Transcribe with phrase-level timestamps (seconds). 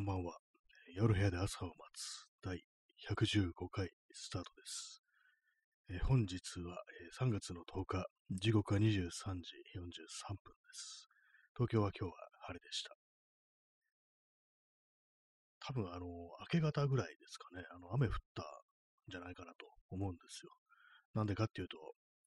[0.00, 0.38] こんばんは。
[0.96, 2.64] 夜部屋で朝を待つ第
[3.12, 5.02] 115回スタートです。
[5.90, 6.82] えー本日は、
[7.20, 11.06] えー3月の10日、時刻は23時43分です。
[11.54, 12.96] 東京は今日は晴れでした。
[15.66, 18.46] 多分、あの、明け方ぐらいですかね、あの、雨降ったん
[19.06, 20.50] じゃないかなと思うんですよ。
[21.12, 21.76] なんでかっていうと、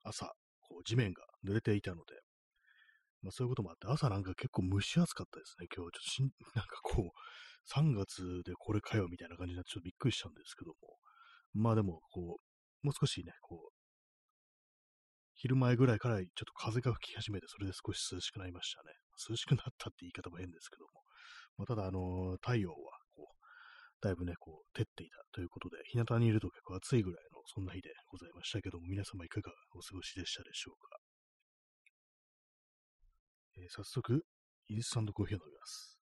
[0.03, 0.31] 朝、
[0.61, 2.21] こう、地面が濡れていたので、
[3.23, 5.91] まあそういうこともあって、朝なんか結構蒸し暑かったですね、今日。
[5.91, 7.11] ちょっとしん、 なんかこう、
[7.71, 10.99] 3月でこれかよみたいな感じになってちょっとびっくりしたんですけども。
[11.53, 13.84] まあでも、こう、もう少しね、こう、
[15.35, 18.91] 昼前ぐらいからちょっと風が吹き始めて、それで少し涼しくなりましたね。
[19.29, 21.03] 涼しくなったって言い方も変ですけども。
[21.57, 22.76] まあ、ただ、あの太陽は、
[23.15, 31.02] こう、だいぶね、こう、照っていたということで、日向にいると結構暑いぐらいの、そんな日でございましたけども、皆様いかがお過ごしでしたでしょうか。
[33.57, 34.25] えー早速、
[34.70, 35.99] インスタントコーヒーを飲みます。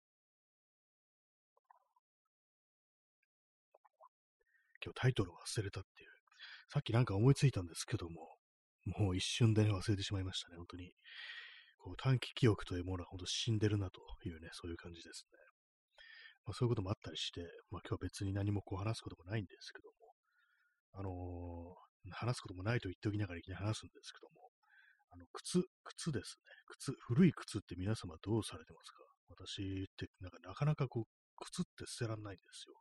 [4.83, 6.09] 今日タイトルを忘れたっていう。
[6.69, 8.35] さっきなんか思いついたんですけども、
[8.85, 10.91] もう一瞬でね、忘れてしまいましたね、本当に。
[11.77, 15.37] こう短期記憶というものは本当死んでるなというね、そういう感じですね。
[16.45, 20.13] まあ、そういうこともあったりして、まあ今日は別に何もこう話すこともないんですけども、
[20.93, 24.40] あのー話すこともないと言っておきながらいきなり話すんですけども、
[25.11, 26.51] あの、靴、靴ですね。
[26.67, 29.03] 靴、古い靴って皆様どうされてますか？
[29.29, 31.03] 私ってなんかなかなかこう、
[31.45, 32.75] 靴って捨てらんないんですよ。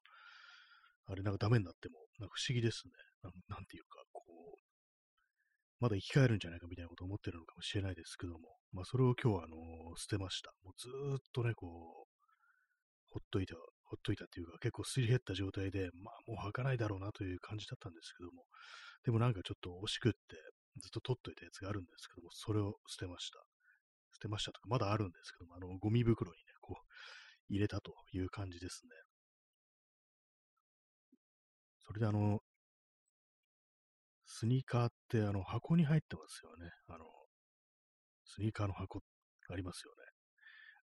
[1.07, 2.93] あれなんかダメになっても、なんか不思議ですね。
[3.23, 4.63] なんなんていうか、こう、
[5.81, 9.57] まだ生き返るんじゃないかみたいなことを思ってるのかもしれないですけども、まあそれを今日はあの
[9.97, 10.53] 捨てました。
[10.63, 12.11] もうずーっとね、こう、
[13.11, 18.45] ほっといた、ほっといたっていうか、結構すり減った状態で、まあもう履かないだろうなという感じだったんですけども、
[19.03, 20.19] でもなんかちょっと惜しくって、
[20.81, 23.39] ずっと取っといたやつがあるんですけども、それを捨てました。
[24.13, 26.85] 捨てましたとか、まだあるんですけども、あの、ゴミ袋にね、こう、
[27.49, 28.91] 入れたという感じですね。
[31.81, 32.41] それであの、
[34.27, 36.71] スニーカーってあの、箱に入ってますよね。
[36.89, 37.05] あの、
[38.25, 39.01] スニーカーの箱
[39.51, 40.11] ありますよね。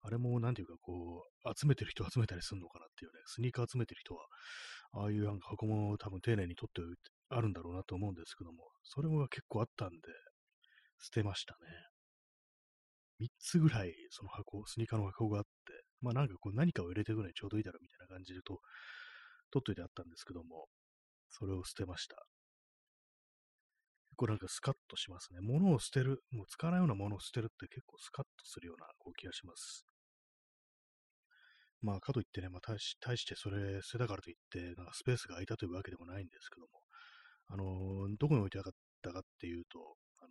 [0.04, 4.26] あれも、なんていうか、こう、集めてる人集めたりするのかなっていうね、スニーカー集めてる人は、
[4.94, 9.96] ああいうなんか箱も多分丁寧に取っておいてあるんだろうなと思うんですけども、それが結構あったんで、
[11.00, 11.60] 捨てましたね。
[13.20, 15.50] 3つぐらい、その箱、スニーカーの箱があって、
[16.00, 18.60] まあなんかこう何かを入れてくるのにちょうどいいだろうみたいな感じでと、
[19.50, 20.66] 取っといてあったんですけども、
[21.30, 22.16] それを捨てました。
[24.10, 25.40] 結構なんかスカッとしますね。
[25.40, 29.86] 物を捨てる、もう使わないようなものを捨てるって結構スカッとするようなこう気がします。
[31.80, 36.81] まあ、かといってね、まあ、大し大してそれ捨てたからといって、なんかスペースが空いたというわけでもないんですけども、
[37.52, 38.64] あのどこに置いてあっ
[39.02, 39.78] たかっていうと、
[40.20, 40.28] あの、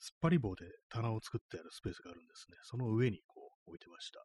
[0.00, 2.56] 突っ張り棒で棚を作ってあるスペースがあるんですね。
[2.64, 4.24] その上にこう置いてました。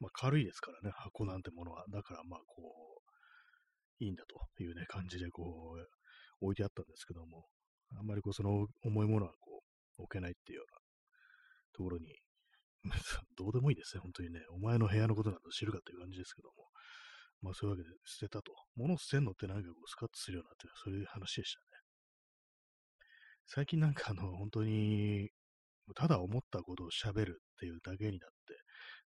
[0.00, 1.84] まあ、軽いですからね、箱なんてものは。
[1.90, 3.02] だからまあ、こ
[4.00, 7.46] う、いいんだというね、感じでこう、置いてあったんですけども、
[7.98, 9.62] あんまりこう、その重いものはこ
[9.98, 10.78] う、置けないっていうような
[11.72, 12.14] ところに、
[13.36, 14.44] どうでもいいですね、本当にね。
[14.50, 16.68] お前の部屋のことなど知るかという感じですけども。
[17.42, 18.52] まあそういうわけで捨てたと。
[18.76, 21.66] 物を捨てるのってなんかこうスカッとするようなってそういう話でしたね。
[23.46, 25.30] 最近なんかあの、本当に、
[25.94, 28.54] ただ思ったことを喋るっていうだけになって、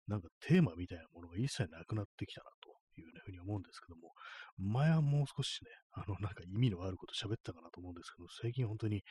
[0.08, 4.12] なんかテーマみたいなものが一切なくなってきたなというふうに思うんですけども、
[4.58, 9.04] 前はもう少しね、あの、なんか意味のあること喋ったかなと思うんですけど、最近本当に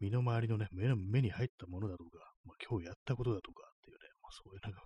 [0.00, 4.82] 身の回りのね、目の目に入ったものだとか、まあ、今日やったことだとかっていうね、まあ、そういうなんか、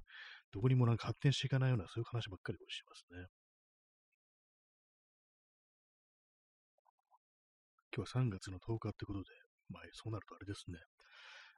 [0.52, 3.26] どこにもなんか発展していかないような、そういう話ばっかりこうしますね。
[7.94, 9.28] 今日は3月の10日ってことで、
[9.68, 10.78] まあ、そうなるとあれですね。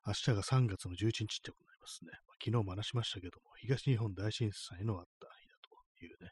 [0.07, 2.11] 明日が3月の11日ってことになりますね。
[2.27, 6.31] まあ、昨日も話しましたけども、東日本大震災のあった日だというね、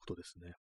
[0.00, 0.54] ことですね。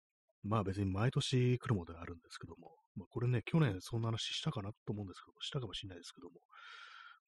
[0.42, 6.34] まあ別に毎年来るものではあるんですけども、まあ、これね、去年そんな話したかなと思うんですけども、したかもしれないですけども、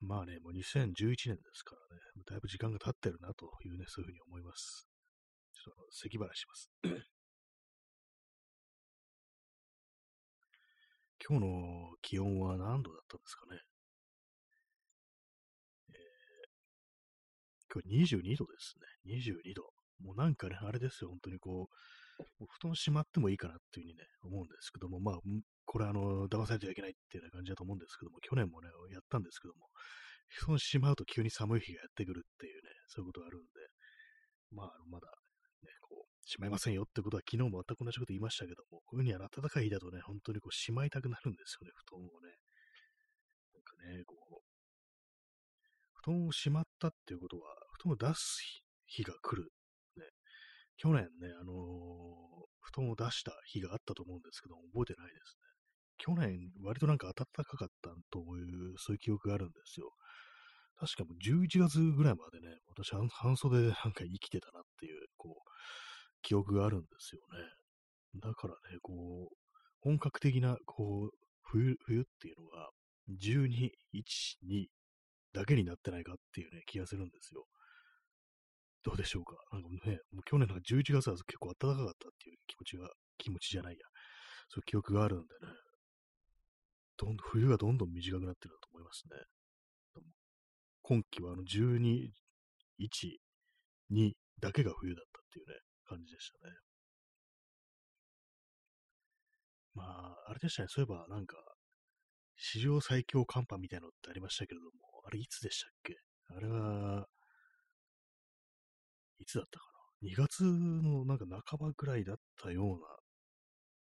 [0.00, 4.86] まあね、もう2011年ですからね、だいぶ時間が経ってるなというね、そういうふうに思います。
[5.54, 7.15] ちょっと咳払いします。
[11.28, 13.58] 今日の気温は何度だったんですかね。
[15.90, 19.12] えー、今日22度ですね。
[19.12, 19.64] 22度。
[20.04, 21.68] もうなんかね、あれですよ、本当にこ
[22.40, 25.18] う、う布団しまってもいいかなっていうふうにね、思うんですけども、まあ、
[25.64, 29.66] これあの、騙されてはいけないっていうような感じだと思うんですけども、去年もね、やったんですけども、
[30.28, 33.48] 布団しまうと急に寒い日がやってくるっていうね、そういうことがあるんで、
[34.52, 35.08] まあ、まだ、
[36.26, 42.34] しまいませんよってことは昨日も全く同じこと言いましたけども、こういうふうに暖かい日だとね、本当にこう、しまいたくなるんですよね、布団をね。
[43.54, 44.42] なんかね、こう、
[46.02, 48.42] 布団をしまったっていうことは、布団を出す
[48.86, 49.52] 日が来る。
[49.96, 50.04] ね。
[50.76, 51.54] 去年ね、あの
[52.60, 55.46] 布団を出した日があったと思うんですけども、覚えてないですね。
[55.98, 59.94] 去年、割となんか暖かかったという、そういう記憶があるんですよ。
[60.76, 65.50] 確かもう11月ぐらいまでね、私半袖でなんか生きてたなっていう、こう、
[66.26, 68.20] 記憶があるんですよね。
[68.20, 69.36] だからね、こう、
[69.80, 72.68] 本格的な、こう、冬、冬っていうのが、
[73.08, 74.02] 12、1、
[74.48, 74.66] 2
[75.32, 77.46] だけになってないかっていうね、気がするんですよ。
[78.82, 79.36] どうでしょうか？
[79.52, 82.88] なんかね、もう去年なんか11月は結構暖かかったっていう気持ちが、
[83.18, 83.86] 気持ちじゃないや。
[84.48, 85.52] そういう記憶があるんでね。
[86.96, 90.02] どんどん、冬がどんどん短くなってると思いますね。
[90.82, 92.10] 今季はあの12、
[92.80, 93.18] 1、
[93.92, 95.54] 2だけが冬だったっていうね、
[95.86, 96.54] 感じでしたね。
[99.74, 100.68] まあ、あれでしたね。
[100.70, 101.36] そういえば、なんか、
[102.36, 104.70] 史上最強寒波みたいなのってありましたけれども、
[105.06, 105.96] あれいつでしたっけ？
[106.36, 107.06] あれは、
[109.18, 109.66] いつだったか
[110.02, 112.76] な ?2 月のなんか半ばぐらいだったような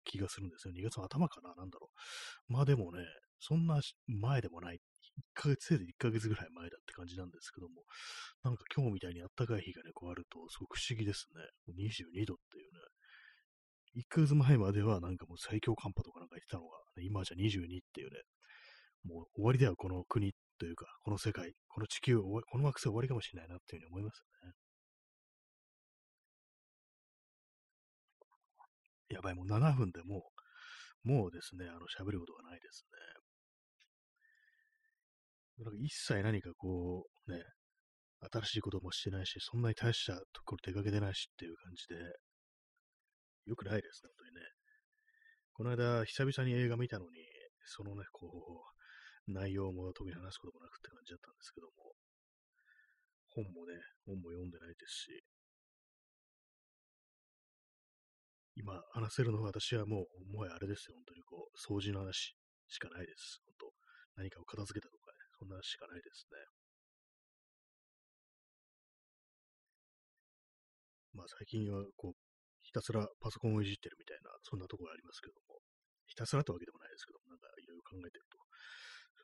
[0.04, 0.72] 気がするんですよ。
[0.72, 1.54] 2月の頭かな？
[1.54, 1.90] なんだろ
[2.48, 2.52] う。
[2.52, 3.04] まあでもね、
[3.38, 4.80] そんな前でもない。
[5.20, 7.84] 1ヶ月、せいで1ヶ月ぐらい前だって感じなんですけども、
[8.42, 11.44] なんか今日みたいに暖かい日がね、こうあると、すごく不思議ですね。
[11.68, 12.80] もう22度っていうね。
[13.96, 18.22] 1ヶ月前まではなんかもう最強寒波とかなんか言ってたのが、今じゃ22っていうね、
[19.04, 24.52] もう終わりではこの国というか、この世界、この地球、この惑星終わりかもしれないなっていうふうに思いますね。
[29.08, 30.30] やばい、もう7分でも
[31.04, 33.19] う、もうですね、あの、喋ることがないですね。
[35.60, 37.44] なんか一切何かこう、ね、
[38.32, 42.00] 新しいこともしてないし、そんなに大したところ出かけてないしっていう感じで、
[43.46, 44.40] よくないです、本当にね。
[45.52, 47.20] この間、久々に映画見たのに、
[47.64, 48.26] そのね、こ
[49.28, 51.92] う、内容も特に話すこともなくって感じだったんですけども、
[53.28, 55.24] 本もね、本も読んでないですし、
[58.56, 62.36] 今話せるのは私はもう、もはやあれですよ、本当にこう、掃除の話
[62.68, 63.40] しかないです。
[63.44, 63.72] 本当
[64.16, 64.99] 何かを片付けたと、
[65.40, 66.36] そんなしかないですね。
[71.16, 72.14] まあ最近はこう、
[72.60, 75.64] ひたすらパソコンをいじってるみたいな、そんなところありますけども、
[76.04, 78.36] ひたすらってわけでもないですけども、なんかいろいろ考えてると、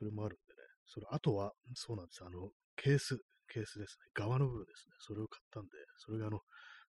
[0.01, 2.49] それもあるんでね、それ、あとは、そうなんです、あの、
[2.81, 3.21] ケース、
[3.53, 6.41] ケースですね、側の部分ですね、それを買ったんで、それがあの、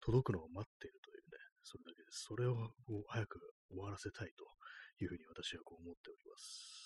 [0.04, 2.28] 届くのを待っているというね、それだけです。
[2.28, 2.60] それを
[3.08, 3.40] 早く
[3.72, 4.44] 終わらせたいと
[5.00, 6.83] いうふうに私はこう思っております。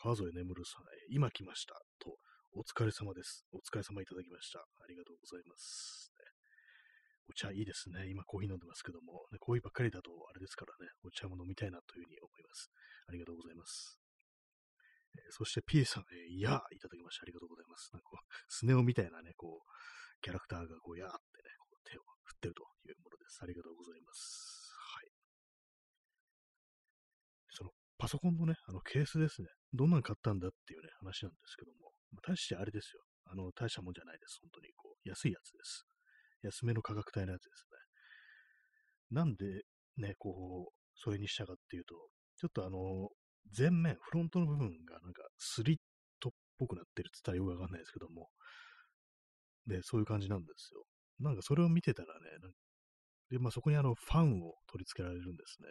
[0.00, 1.76] 川添眠さん、今来ました。
[2.00, 2.16] と、
[2.56, 3.44] お疲れ様です。
[3.52, 4.64] お疲れ様いただきました。
[4.64, 6.08] ありがとうございます。
[7.28, 8.08] お茶いいですね。
[8.08, 12.72] 今コーヒー飲んでますけども、ね、コーヒーばっかりだとあれですからね、お茶も飲みたいなというふうに思います。
[13.12, 14.00] ありがとうございます。
[15.20, 17.28] えー、そして P さん、えー、いやいただきました。
[17.28, 17.92] ありがとうございます。
[17.92, 19.68] なんか、スネ夫みたいなね、こう、
[20.24, 23.44] キャラクターがこう、やーってね、こう手を振ってるというものです。
[23.44, 24.72] ありがとうございます。
[24.80, 25.12] はい。
[27.52, 29.59] その、パソコンのね、あのケースですね。
[29.72, 33.02] どんなん買ったんだっていうね、話なんですけども、まあ、大してあれですよ。
[33.26, 34.38] あの、大したもんじゃないです。
[34.42, 35.86] 本当に、こう、安いやつです。
[36.42, 37.66] 安めの価格帯のやつです
[39.10, 39.16] ね。
[39.16, 39.62] なんで、
[39.96, 41.94] ね、こう、それにしたかっていうと、
[42.36, 43.08] ちょっとあの、
[43.56, 45.78] 前面、フロントの部分がなんかスリッ
[46.20, 48.28] トっぽくなってるって言ったらよくわかんないですけども、
[49.66, 50.84] で、そういう感じなんですよ。
[51.20, 52.30] なんかそれを見てたらね、
[53.30, 55.68] で、まあそこにあのファンを取り付けられるんですね。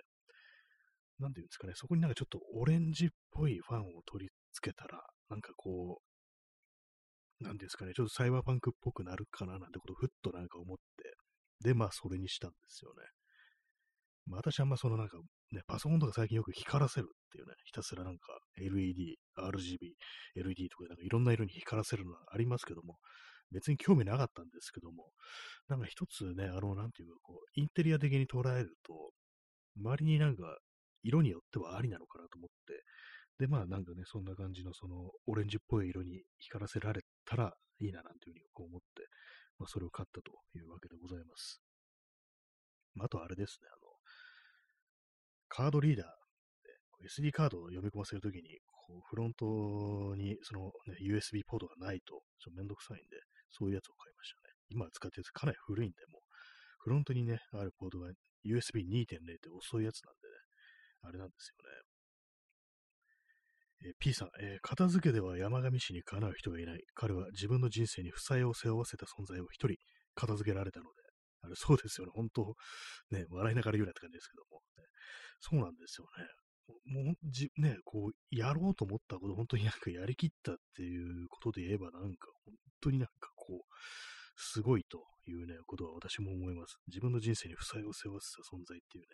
[1.19, 5.99] なんていうんですかね、そこになんかちょっとオレンジっぽいファンを取り付けたら、なんかこ
[7.41, 13.03] う、なんですかね、ちょっとサイバーパンクっぽくなるかななんてことをふっとなんか思って、で、まあそれにしたんですよね。
[14.27, 15.17] まあ私はあんまそのなんか
[15.51, 19.93] ね、パソコンとか最近よく光らせるっていうね、ひたすらなんか LED、RGB、
[20.35, 22.97] LED とかなんかいろんな色に光らせるのはありますけども、
[23.51, 25.11] 別に興味なかったんですけども、
[25.67, 29.11] なんか一つね、あの、なんていうか、こう、インテリア的に捉えると、
[29.77, 30.57] 周りになんか、
[31.03, 32.83] 色によってはありなのかなと思って、
[33.39, 39.07] で、まあなんかね、そんな感じのその、オレンジっぽい色に光らせられたらいいななんていうふうにこう思って、
[39.57, 41.61] まあそれを買ったというわけでございます。
[42.95, 43.91] まあ、あとあれですね、あの、
[45.47, 46.07] カードリーダー、
[47.07, 53.15] SD カードを読み込ませるときに、こうフロントにその、ね、USB ポートがないと、ちょっとめんどくさいんで、
[53.51, 54.53] そういうやつを買いましたね。
[54.69, 56.21] 今使ってるやつかなり古いんで、もう、
[56.79, 58.11] フロントにね、あるポートが
[58.45, 60.48] USB2.0 って遅いやつなんでね、
[61.01, 61.89] あれなんですよね。
[63.85, 66.83] えー、P さん、えー、片付けでは山上氏にかなう人がいない。
[66.93, 69.77] 彼は自分の人生に負債を背負わせた存在を一人
[70.15, 70.89] 片付けられたので、
[71.43, 72.55] あれそうですよね、本当
[73.11, 74.83] ね、笑いながら言うなって感じですけども、ね、
[75.39, 76.27] そうなんですよね。
[76.85, 83.75] もうじ、ね、こう、やろうと思ったこと、本当に なんかやりきったっていうことで言えば、なんか、本当になんかこう、
[84.35, 86.77] すごいというね、ことは私も思います。
[86.87, 89.07] 自分の人生に負債を背負わせた存在っていうね、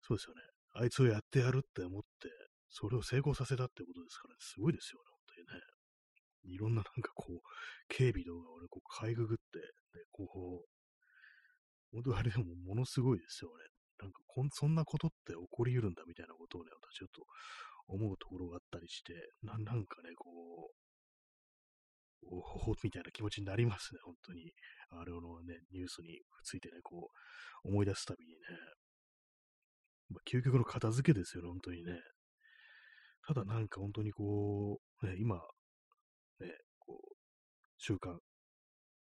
[0.00, 0.42] そうですよね。
[0.74, 2.28] あいつをやってやるって思って、
[2.70, 6.54] それを成功させたってことですからね、すごいですよね、本当にね。
[6.54, 7.40] いろんななんかこう、
[7.88, 10.72] 警備動画をね、こう、かいぐぐって、ね、こう、
[11.92, 13.64] 本当あれでもものすごいですよね。
[14.00, 17.22] なんかこん、そんなことって起こり得るんだみたいなことをね、私ちょっと
[17.86, 20.74] 思うところがあったりして、ななんかね、こう、
[22.24, 24.52] おほほみたいな気持ちになりますね、本当に。
[24.90, 27.10] あれのね、ニュースについてね、こ
[27.64, 28.38] う、思い出すたびにね。
[30.12, 31.98] まあ、究極の片付けですよね、本当にね。
[33.26, 35.36] ただなんか本当にこう、ね、今、
[36.40, 37.16] ね、こう、
[37.78, 38.18] 週刊、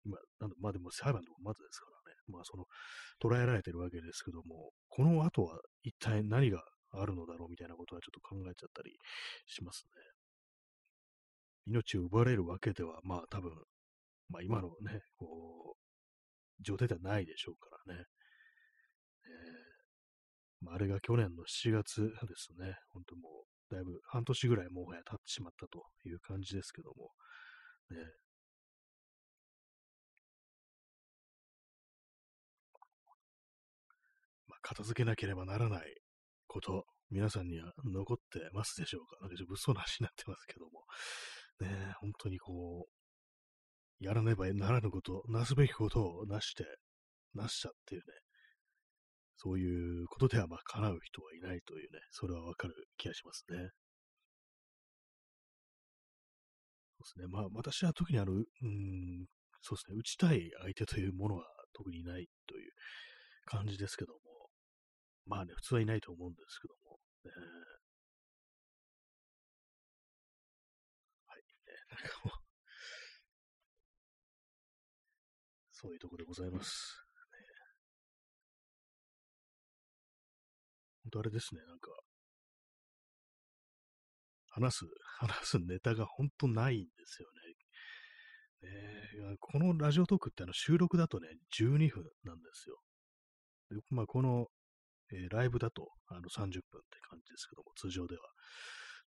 [0.05, 2.65] 今、なんまあでも裁判とかまずですからね、まあその、
[3.23, 8.93] 捉えられてるわけですけども、この後は一体何があるのだろうみたいなことはちょっと考えちゃったり
[9.47, 10.03] しますね。
[11.67, 13.53] 命を奪われるわけでは、まあ多分、
[14.29, 18.05] まあ今のね、こう、状態ではないでしょうからね。
[20.65, 22.75] まあ、あれが去年の7月ですね。
[22.91, 27.11] 本当もう、だいぶ半年ぐらいもはや経ってしまったという感じですけども、
[27.91, 27.99] ね、
[34.47, 35.95] まあ、片付けなければならない
[36.47, 39.19] こと、皆さんには残ってますでしょうか。
[39.21, 40.85] なんかちょっと物騒な話になってますけども、
[41.61, 46.65] ね、本当にこう、やらねばならぬこと、なすべきことをなして、
[47.35, 48.07] なしちゃっていうね、
[49.37, 53.71] そういうことではまあ叶う人はいないというね、それはわかる気がしますね。
[57.03, 57.27] そうですね。
[57.29, 58.45] まあ私は特にあの、うん、
[59.63, 62.73] そうですね、打ちたい相手というものは特にないという
[63.47, 64.21] 感じですけども、
[65.27, 67.31] まあね、普通はいないと思うんですけども、ね、
[71.27, 71.47] はい、ね、
[71.91, 72.35] なんかもう
[75.73, 77.04] そういうとこでございます。
[81.21, 81.91] あれですね、なんか、
[84.49, 84.85] 話す、
[85.19, 87.41] 話すネタが本当ないんですよね。
[88.63, 91.29] ねこのラジオトークってあの収録だとね、
[91.59, 92.81] 12分なんですよ。
[93.71, 94.49] でまあ、この
[95.13, 98.23] えー、ライブだとあの30分って感じですけども、通常では。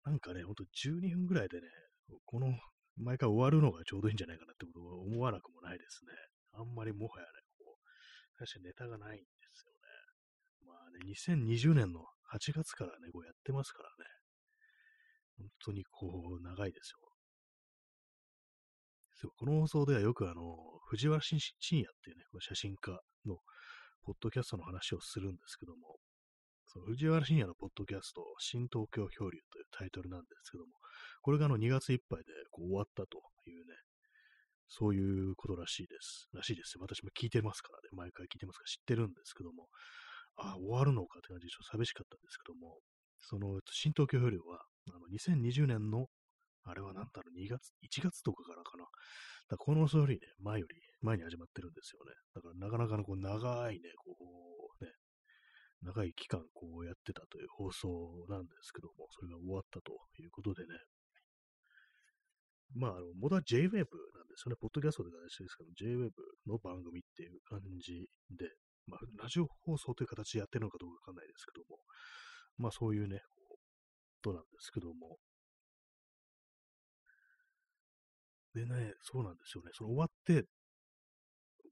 [0.06, 1.68] なんかね、ほんと12分ぐらいでね、
[2.26, 2.48] この
[2.96, 6.14] 毎回終わるのがちょうどいいんじゃないかなってことは思わなくもないですね。
[6.54, 9.24] あんまりもはやね、こう、確かにネタがない
[10.92, 11.00] ね。
[11.06, 12.02] 2020年の
[12.34, 14.10] 8月からね、こうやってますからね。
[15.38, 17.08] 本当にこう、長いですよ。
[19.20, 20.56] そうこの放送ではよくあの、
[20.90, 21.40] 藤原信
[21.72, 22.92] 也っていうね、こ写真家
[23.26, 23.38] の
[24.06, 25.98] ポッドキャストの話をするんですけども、
[26.68, 30.74] その藤原信也のポッドキャスト、新東京漂流というタイトルなんですけども、
[31.22, 33.18] これがあの2月いっぱいでこう終わったと
[33.50, 33.74] いうね、
[34.70, 36.28] そういうことらしいです。
[36.34, 36.82] らしいですよ。
[36.82, 39.68] 私も聞いてますからね、毎回聞いてますから知ってるんですけども、
[40.38, 42.80] ああ、終わるのかって感じでちょっと寂しかったんですけども、
[43.20, 44.62] その新東京漂流は、
[44.94, 46.08] あの2020年の、
[46.64, 48.84] あれは何だろう、2月、1月とかからかな。
[48.84, 48.92] だか
[49.52, 52.14] らこのそよりね、前より前に始まってるんですよね。
[52.36, 54.16] だからなかなかのこう長いね、こ
[54.80, 54.92] うね、
[55.82, 60.78] 長い期間こうやってたという放送なんですけども、それが終わったということでね。
[62.76, 64.58] まあ、あの、モダ J-Wave なんですよね。
[64.60, 66.12] ポッドキャストで話ですけど、J-Wave
[66.48, 68.52] の番組っていう感じで、
[68.88, 71.80] まあ、ラジオ放送という形でやってるのかどうかわかんないですけども、
[72.58, 73.58] まあそういうね、こ、
[74.22, 75.18] となんですけども、
[78.56, 79.70] でね、そうなんですよね。
[79.74, 80.48] その終わって、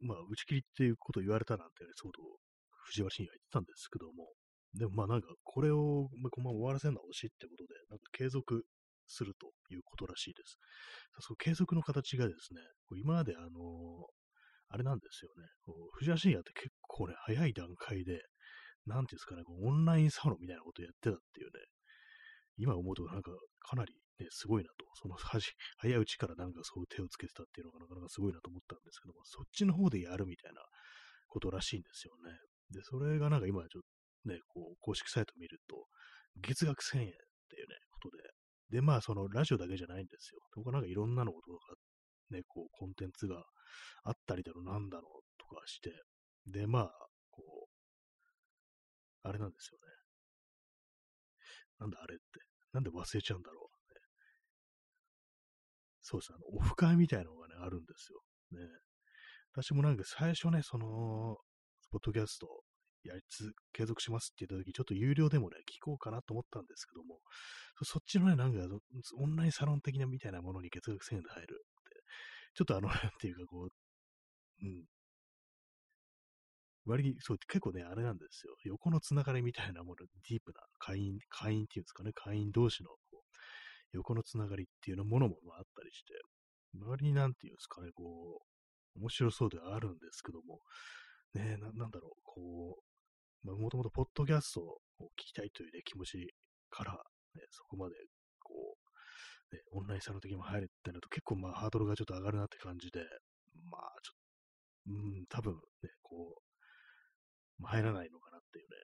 [0.01, 2.21] まあ、打ち切りっていうことを言われたなんてね、そうと
[2.85, 4.29] 藤原信也言ってたんですけども、
[4.77, 8.65] でもまあなんか、これを、まあ、このまま終わらせるのは惜しいってことで、なんか継続
[9.07, 10.57] するということらしいです。
[11.19, 12.61] その継続の形がですね、
[12.97, 13.49] 今まであの、
[14.69, 15.47] あれなんですよね、
[15.93, 18.21] 藤原信也って結構ね、早い段階で、
[18.85, 21.59] なんていうんですかね、こうオンラインサロンみたいなことやってたっていうね、
[22.57, 30.61] 今思うとなんかかなりね、すごいなと、その早いうちからなんかそう手をつけてたっていうのがなかなかすごいなと思ったんですけども、そっちの方でやるみたいな
[31.27, 32.31] ことらしいんですよね。
[32.71, 35.85] で、それがなんか今ちょっとね、こう、公式サイト見ると、
[36.41, 37.09] 月額1000円っ
[37.49, 38.09] ていうね、こと
[38.71, 40.39] で、で、まあそのラジオだけじゃないんですよ。
[40.55, 43.43] 他なんかいろんなのことが、ね、こう、コンテンツが
[44.03, 45.91] あったりだろ、なんだろうとかして、
[46.47, 46.91] で、まあ、
[47.31, 49.83] こう、あれなんですよね。
[51.79, 52.23] なんだあれって。
[52.73, 53.75] なんで忘れちゃうんだろう。
[56.05, 56.37] そうですね。
[56.37, 58.21] あの、オフ会みたいなのがね、あるんですよ。
[58.51, 58.69] ね。
[59.53, 61.37] 私もなんか最初ね、その、
[61.91, 62.47] ポッドキャスト
[63.03, 67.21] やりつ、継続しますって言った時、ちょっと有料でもね、聞こうかなと思ったんですけども、
[67.81, 68.59] そっちのね、なんか、
[69.17, 71.65] オンラインサロン的なみたいなものに月額1000円で入る、
[72.55, 73.71] ちょっとあの、 なんていうかこう、
[74.65, 74.85] うん。
[76.85, 78.55] 割に、そう、結構ね、あれなんですよ。
[78.63, 82.89] 横のつながりみたいなもの、ディープな会員、会員っていうんですかね、会員同士の
[83.93, 86.13] 横のつながりっていうのものもあったりして、
[86.73, 88.41] 周りになんていうんですかね、こ
[88.95, 90.59] う、面白そうではあるんですけども、
[91.33, 92.77] ね、ななんだろう、こ
[93.45, 94.79] う、もともとポッドキャストを
[95.17, 96.33] 聞きたいという、ね、気持ち
[96.69, 97.95] から、ね、そこまで、
[99.51, 102.99] ね、オンラインサロン的にも入るってなると結構まあハードルがちょっと上がるなって感じで、
[103.71, 108.75] まあちょっと、うん、多分ね、こう、まあ、入らないのかなっていうね。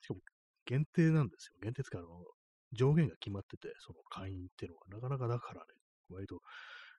[0.00, 0.20] しかも
[0.66, 1.58] 限定なんですよ。
[1.62, 2.08] 限定つか、あの、
[2.72, 5.66] 上限が決まってて、その会員っていうのは、なかなかだからね、
[6.10, 6.40] 割と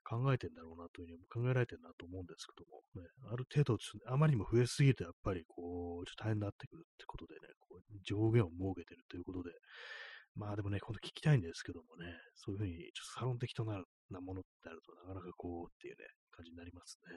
[0.03, 9.51] 考えてんだろうなというふうに考えられてるなと思うんですけども、ね、ある程度、あまりにも増えすぎると、やっぱりこう、ちょっと大変になってくるってことでね、こう上限を設けてるということで、
[10.35, 17.15] まあでもね、今度聞きたいんですけどもね、そういうふうに、ちょっとサロン的となるなものってあるとなかなかこうっていうね、感じになりますね。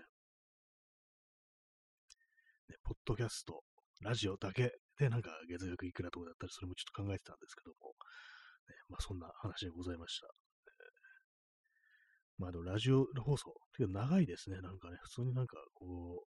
[2.71, 3.63] ね、ポッドキャスト、
[4.03, 7.95] ラジオだけでなんか月額いくらとかだったらそれもちょっと考えてたんですけども、
[8.69, 10.29] ね、まあそんな話でございました。
[12.39, 14.61] まあでもラジオ放送、てか長いですね。
[14.61, 16.29] なんかね、普通になんかこう、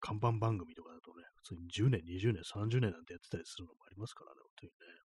[0.00, 5.11] 看板番組とかだとね、普通に10年、20年、30年なんてやってたりするのもありますからね、本当にね。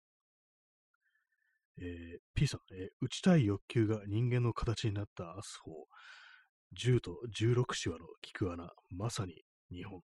[1.81, 9.95] えー、P さん、えー、打ちたい欲求が人間の形になったアスフォー、10と16シワの聞く穴、まさに日本。
[9.95, 10.01] は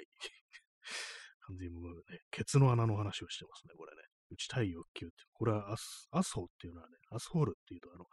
[0.00, 0.06] い。
[1.46, 4.02] 完全にもうね、ケツの穴の話をしてますね、これね。
[4.30, 5.14] 打ちたい欲求って。
[5.32, 8.04] これはアス、アスホーっていうのはね、アスホールっていうと、あの、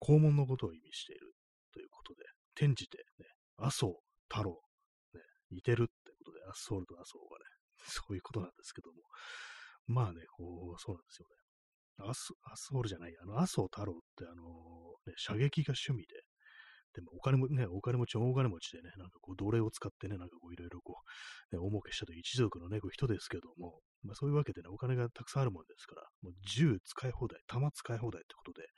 [0.00, 1.32] 肛門のことを意味している
[1.72, 2.24] ということで、
[2.56, 3.26] 転じてね、
[3.58, 3.94] 麻生
[4.28, 4.60] 太郎、
[5.12, 7.44] ね、似てるってことで、アスソールと麻生がね、
[7.84, 9.02] そういうことなんですけども、
[9.86, 11.34] まあね、こう、そうなんですよね。
[11.98, 14.42] アス、アスホールじゃない、あの、麻生太郎って、あの
[15.06, 16.22] ね、射撃が趣味で、
[16.94, 21.00] でもお金もね、お金持ち、大金持ちでね、なんかこう奴隷を使ってね、なんかこういろいろこ
[21.52, 28.68] う、ね、大儲けしたと一族のね、こう人ですけども、まあそういうわけでね、お金がたくさんあるもんですから、もう銃使い放題、弾使い放題ってことで、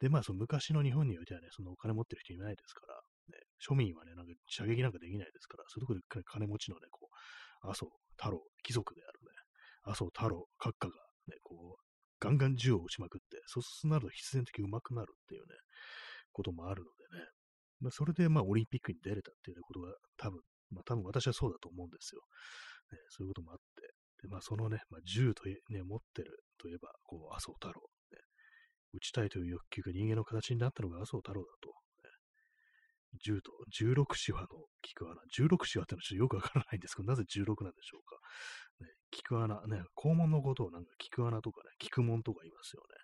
[0.00, 2.94] で、まあその昔の日本においてはね、そのお金持ってる人いないですから、
[3.34, 9.34] ね、庶民はね、なんか射撃なんかできないですから、そういうところで金持ちのね、こう、麻生太郎、貴族であるね、
[9.82, 10.94] 麻生太郎閣下が
[11.26, 11.87] ね、こう、
[12.20, 15.46] ガンガン銃を撃ちまくって、そうなると必然的に上手くなるっていうね、
[16.32, 17.24] こともあるのでね、
[17.80, 22.22] まあ、それでまあオリンピックに出れたっていうことが多分、まあ多分私はそうだと思うんですよ。
[22.92, 23.64] ね、そういうこともあって、
[24.22, 27.80] でまあそのね、まあ、銃と、ね、持ってるといえば、こう、麻生太郎、
[28.12, 28.18] ね、
[28.94, 31.74] 打ちたいという欲求が人間の形になったのが麻生太郎だと。
[33.24, 34.46] 10と16シワの
[34.82, 35.14] 菊穴。
[35.32, 38.18] 16シワってのはちょっとよくわからないんですけど、なぜ16なんでしょうか。
[38.80, 42.96] ね、菊穴、ね、肛門のことをなんか菊穴とかね、菊門とか言いますよね。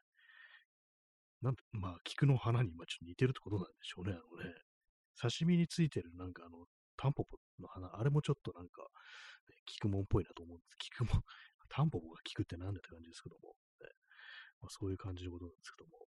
[1.43, 4.13] なんまあ、菊の花に今ちょっと似てるってことなんでしょうね。
[4.13, 4.55] あのね、
[5.21, 6.65] 刺身についてるなんかあの、
[6.97, 8.83] タンポポの花、あれもちょっとなんか、
[9.49, 10.77] ね、菊門っぽいなと思うんです。
[10.79, 11.23] 菊門、
[11.69, 13.55] タンポポが菊ってなんだって感じですけども。
[13.81, 13.89] ね
[14.63, 16.07] まあ、そういう感じのことなんですけども。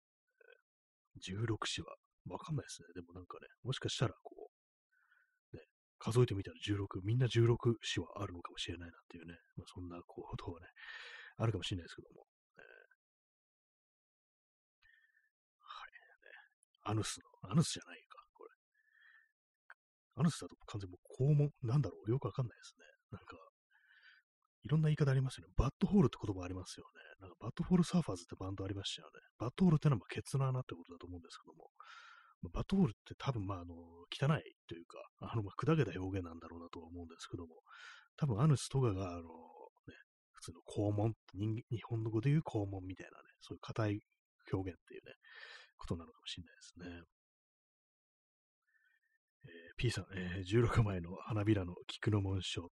[1.20, 1.96] 16子は、
[2.28, 2.88] わかんないですね。
[2.94, 4.35] でもなんかね、もしかしたらこ、
[5.98, 10.66] 数えてみたら16、みんな16子はあるのかもしれないなっていうね、まあ、そんなことはね、
[11.38, 12.26] あるかもしれないですけども。
[15.60, 16.30] はい、ね。
[16.84, 18.50] アヌスの、アヌスじゃないか、これ。
[20.16, 22.84] アヌスだと完全にもう肛門、なんだろう、よくわかんないですね。
[23.12, 23.36] なんか、
[24.66, 25.54] いろんな言い方ありますよね。
[25.56, 27.22] buttholeって言葉ありますよね。
[27.22, 29.20] なんか Butthole Surfers ってバンドありましたよね。
[29.38, 31.54] buttholeってのはケツの穴ってことだと思うんですけど、
[32.52, 33.74] buttholeって多分まああの、
[34.10, 37.62] 汚いというか、あの、砕けた表現なんだろうなとは思うんですけども、
[38.16, 39.26] 多分アヌスとかがあの、ね、
[40.32, 44.00] 普通の肛門日本の語で言う肛門みたいなね、そういう硬い
[44.52, 45.12] 表現っていうね、
[45.76, 47.02] ことなのかもしれないですね。
[49.46, 52.70] えー、P さん、えー、16枚の花びらの菊の紋章、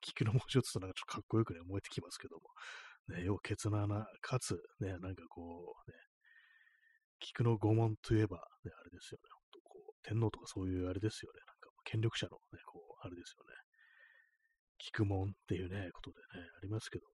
[0.00, 2.42] 菊の文字をつとなんかちょっとかっこよくね、思えてきますけども。
[3.08, 5.96] ね、要はケツの穴、かつ、ね、なんかこう、ね、
[7.20, 13.54] 菊の御門といえば、ね、あれですよね、ほんとこう、天皇とかそういうあれですよね、なんか権力者のね、こう、あれですよね、
[14.78, 17.12] 菊門っていうね、ことでね、ありますけども、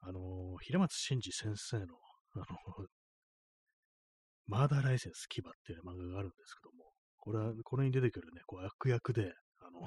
[0.00, 1.96] あの、平松真二先生の、
[2.34, 2.46] あの、
[4.46, 9.80] マーダーライセンス牙っていう、漫画があるんですけども、これは、これに出てくるね、こう悪役で、あの、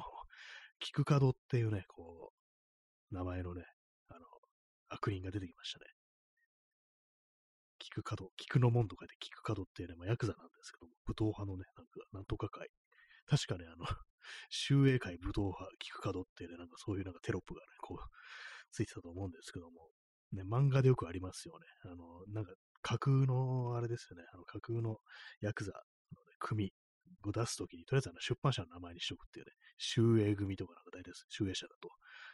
[0.80, 2.32] 菊門っていうね、こ
[3.12, 3.63] う、名前のね、
[4.10, 4.25] あの、
[4.89, 5.86] 悪人が出てきましたね。
[7.89, 12.69] 菊門、菊の門と書いて菊門っていうね、まあ、ヤクザなんですけども、武闘派のね、なんか、なんとか会。
[13.28, 13.86] 確かね、あの、
[14.50, 17.97] 集英会武闘派、菊門っていうね、なんかそういうなんかテロップがね、こう、
[18.71, 19.89] ついてたと思うんですけども、
[20.32, 21.65] ね、漫画でよくありますよね。
[21.84, 25.00] あの、なんか、架空の、あれですよね、あの架空の
[25.41, 26.73] ヤクザの、ね、組、
[27.26, 31.89] を出すときに、とりあえずあの出版社の名前にしとくっていうね、集英組とかなんか大体集英社だと、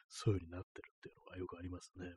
[0.10, 2.06] そういう風になってるっていうのがよくありますね。
[2.06, 2.16] え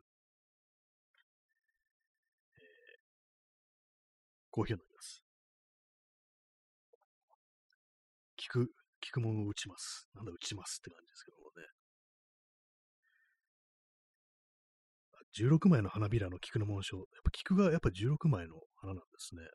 [4.46, 5.21] ー、コーヒーを飲みます。
[8.41, 8.73] 聞く、
[9.05, 10.09] 聞くものを打ちます。
[10.15, 11.69] なんだ打ちますって感じですけどもね。
[15.37, 16.97] 16枚の花びらの菊の紋章。
[16.97, 19.45] やっぱ菊がやっぱ16枚の花なんですね。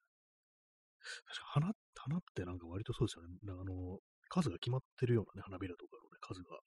[1.26, 3.34] 確か花、花ってなんか割とそうですよね。
[3.50, 6.62] あの、数が決まってるようなね、花びらとかのね、数が。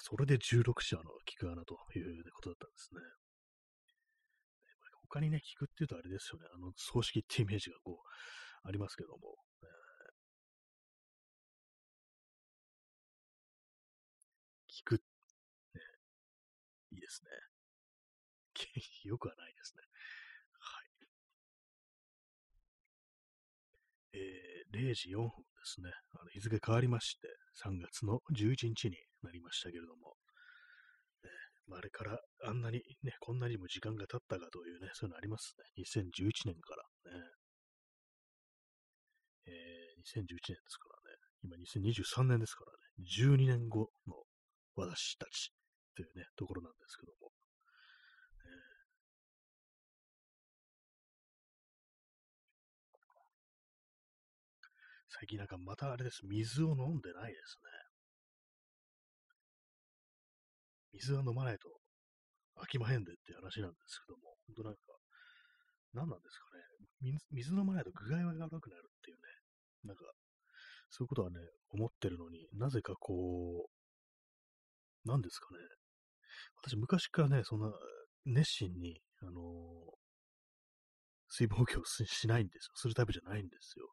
[0.00, 3.00] それで16社の菊穴ということだったんですね。
[5.14, 6.46] 他にね、菊っていうとあれですよね。
[6.52, 9.36] あの、葬式ってイメージがこう、ありますけども。
[9.62, 9.66] え
[14.66, 15.00] 菊、ね、
[16.90, 17.30] いいですね。
[19.06, 19.82] よくはないですね。
[20.58, 20.90] はい。
[24.14, 25.30] えー、0時4分で
[25.62, 25.92] すね。
[26.10, 27.28] あの日付変わりまして、
[27.62, 30.16] 3月の11日になりましたけれども、
[31.66, 35.84] まあ、あれからあんなにね、こんなにも時間が経ったかというね、そういうのありますね。
[35.84, 37.18] 2011年からね。
[39.46, 41.18] えー、2011年ですからね。
[41.42, 42.78] 今2023年ですからね。
[43.00, 44.14] 12年後の
[44.76, 45.52] 私たち
[45.94, 47.30] というね、ところなんですけども。
[55.08, 56.26] 最近なんかまたあれです。
[56.26, 57.83] 水を飲んでないですね。
[60.94, 61.68] 水は飲まないと
[62.56, 64.80] 飽きまへんでって話なんですけども、本当なんか、
[65.92, 66.62] 何なんですかね
[67.00, 67.18] 水。
[67.30, 69.22] 水飲まないと具合が悪くなるっていうね。
[69.84, 70.04] なんか、
[70.90, 71.38] そういうことはね、
[71.70, 75.58] 思ってるのになぜかこう、何ですかね。
[76.62, 77.70] 私昔からね、そんな
[78.24, 79.34] 熱心に、あのー、
[81.28, 82.72] 水分補給をしないんですよ。
[82.76, 83.90] するタイプじゃないんですよ。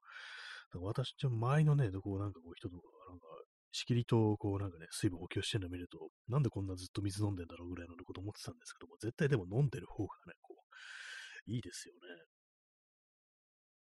[0.80, 3.26] 私、ちょ、周りのね、どこうなんかこう人とか、なんか、
[3.72, 12.00] しきりと、こうなんかね、水分補給してるのを見ると、なんでこんなずっと水飲んでんだろうぐらいのこと思ってたんですけども、絶対でも飲んでる方がね、こう、いいですよね。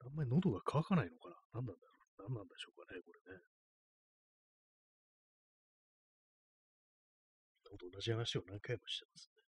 [0.06, 1.36] あんまり喉が渇かないのかな？
[1.62, 2.30] 何なんだろう？
[2.30, 3.40] 何なんでしょうかね、これね。
[7.78, 9.44] と同じ話を何回もしてますね。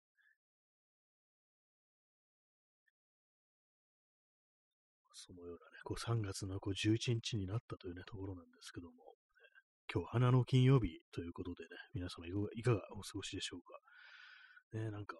[5.12, 9.13] そのようなね、こう3月のこう11日になったというね、ところなんですけども、
[9.92, 13.78] 今日花の金曜日ということでね、皆様いかがお過ごしでしょうか？
[14.78, 15.16] ね、なんか、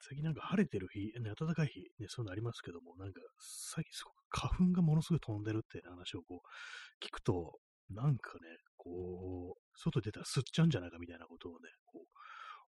[0.00, 7.58] 最近なんか晴れてる日、ね、暖かい日、ね、そういうのありますけども、なんか、最近すごく花粉がものすごい飛んでるって話をこう、聞くと、
[7.90, 8.40] なんかね、
[8.76, 12.06] こう、外出たら吸っちゃうんじゃないかみたいなことをね、こ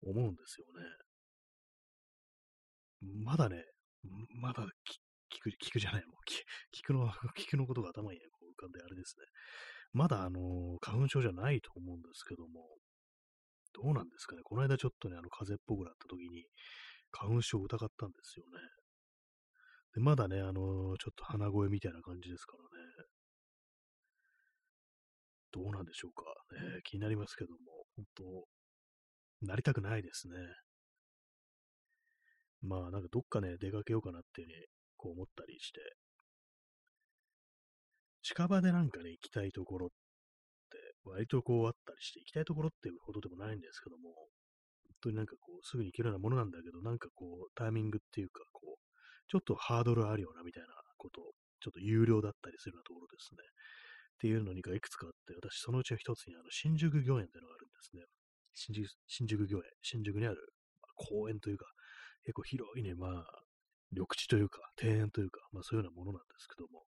[0.02, 0.84] う、思うんですよね。
[3.24, 3.64] まだね、
[4.40, 6.16] まだ聞く、聞くじゃない、もう、
[6.74, 9.26] 聞くの、聞くのことが頭に、こう浮かんであれですね。
[9.92, 12.66] まだ、あの、花粉症じゃないと思うんですけども、
[13.72, 14.42] どうなんですかね。
[14.42, 16.46] この間ちょっとね、あの、風邪っぽくなった時に、
[17.12, 18.58] 花粉症を疑ったんですよね。
[19.94, 23.06] で、まだね、あの、ちょっと鼻声みたいな感じですからね。
[25.52, 26.24] どうなんでしょうか。
[26.74, 27.58] ね、気になりますけども、
[27.96, 30.36] 本当なりたくないですね。
[32.62, 34.66] まあ、なんかどっかね、出かけようかなってね、
[34.96, 35.80] こう思ったりして、
[38.26, 39.94] 近場でなんかね、行きたいところって
[41.04, 44.10] 割とこうあったりして、行きたいところっていうほどでもないんですけども、
[44.82, 51.30] 本当になんかこう、すぐに行けるようなものなんだけど、なんかこう、タイミングっていうか、こう、ちょっとハードルあるようなみたいなことを、
[51.62, 53.46] ちょっと有料だったりするようなところですね。
[53.46, 58.02] っていうのにがいくつかあって、私そのうちの一つにあの新宿御苑っていうのがあるんですね。
[58.54, 60.50] 新宿、新宿御苑、新宿にある
[60.96, 61.66] 公園というか、
[62.24, 63.24] 結構広いね、まあ、
[63.92, 66.82] 緑地というか、庭園というか、まあそういうようなものなんですけども、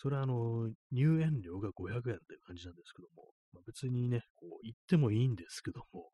[0.00, 6.08] それはあの、入園料が500円っていう感じなんですけども、まあ、別にね、こう行ってもいいんですけども、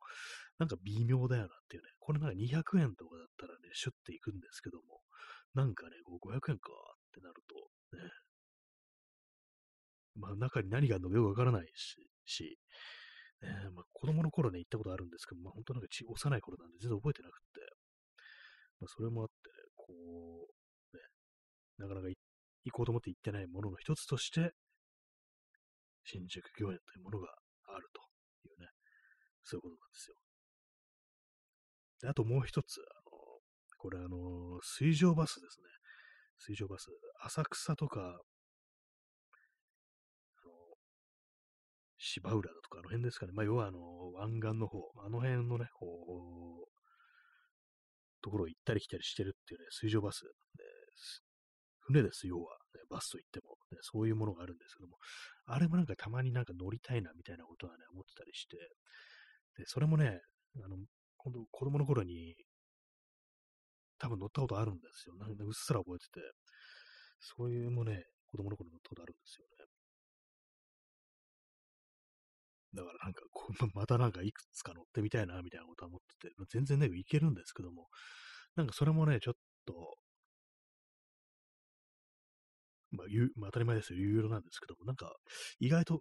[0.58, 5.02] なんか微妙だよなっていうね、これなんか200円とかだったらね、シュッて行くんですけども、
[5.54, 7.54] なんかね、こう500円かってなると、
[7.96, 8.10] ね、
[10.16, 12.58] まあ中に何があるのかよくわからないし、し
[13.40, 17.62] ね、まあ子供の頃ね、行ったことあるんですけど、まあ本当なんか幼い頃なんで全然覚えてなくて、
[18.80, 19.34] まあそれもあって、
[19.76, 21.02] こう、ね、
[21.78, 22.18] なかなか行
[22.70, 24.52] 行こうと思って行ってないものの一つとして、
[26.04, 27.28] 新宿御苑というものが
[27.68, 28.00] あると
[28.48, 28.68] いうね、
[29.44, 30.16] そういうことなんですよ。
[32.02, 33.10] であともう一つ、あの、
[33.78, 35.66] これあの、水上バスですね。
[36.38, 36.86] 水上バス。
[37.22, 38.12] 浅草とか、あ
[40.46, 40.52] の、
[41.98, 43.32] 芝浦だとか、あの辺ですかね。
[43.32, 46.76] まあ、要はあの、湾岸の方、あの辺のね、こう、
[48.22, 50.20] ところを行ったり来たりしてるっていうね、水上バス
[50.56, 50.66] で。
[51.86, 52.56] 船です、要は。
[52.74, 54.96] ねバスといっても、ね、そういうものがあるんですけども、
[55.46, 58.56] あれもなんかたまになんか乗りたいなみたいなことはね、思ってたりして、
[59.58, 60.20] で、それもね、
[60.64, 60.76] あの、
[61.18, 62.36] 今度子供の頃に
[63.98, 65.16] 多分乗ったことあるんですよ。
[65.16, 66.20] なんかうっすら覚えてて、
[67.20, 69.66] そういうもね、子供の頃乗ったことあるんですよね。
[72.74, 77.88] だからなんか、こまたなんかいくつか乗ってみたいな、みたいなことは思ってて、全然ね、いけるんですけども、
[78.56, 79.34] なんかそれもね、ちょっ
[79.66, 79.96] と、
[82.96, 83.06] まあ、
[83.36, 85.14] まあ、当たり前ですよ、有料なんですけども、なんか、
[85.60, 86.00] 意外と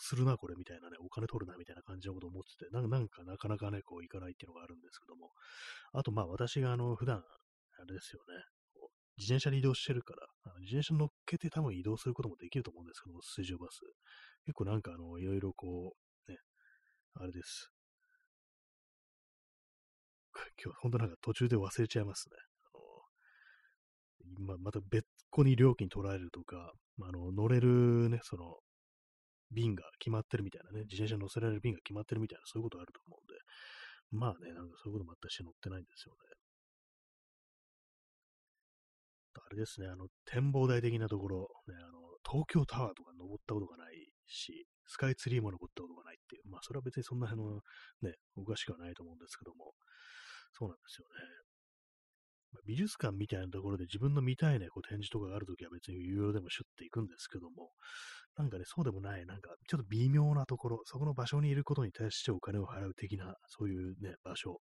[0.00, 5.32] するな、これ、みたいなね、お金取るな、みたいな感じのことを思ってて、なんか、なかなかね、こう、いかないっていうのがあるんですけども、
[5.92, 8.44] あと、まあ、私が、あの、普段、あれですよね、
[9.20, 13.80] 自転車で移動してるから、あの自転車乗っけて多分移動することもできると思うんですけども、水上バス。
[14.46, 15.94] 結構なんか、あの、いろいろこ
[16.28, 16.38] う、ね、
[17.14, 17.70] あれです。
[20.64, 22.49] 今日、ほんとなんか途中で忘れちゃいますね。
[24.54, 28.58] あ、また別個に料金取られるとか、あの、乗れるね、その、
[29.50, 33.34] 便が決まってるみたいなね、自転車乗せられる便が決まってるみたいな、そういうことあると思うんで、
[34.12, 36.18] まあね、なんかそういうこともあったして乗ってないんですよね。
[39.34, 47.62] あれですね、あの、展望台的なところ、ね、あの、東京タワーとか登ったことがないし、スカイツリーも登ったことがないっていう、まあ、それは別にそんな、あの、
[48.02, 49.74] ね、おかしくはないと思うんですけども、
[50.52, 51.49] そうなんですよね。
[52.66, 57.70] 美術館みたいなところで自分の見たいね、こう展示とかがあるときは別に有料でもシュッて行くんですけども、
[58.36, 64.58] なんかね、そうでもない、なんかちょっと微妙なところ、そこの場所にいることに対してお金を払う的な、そういうね、場所、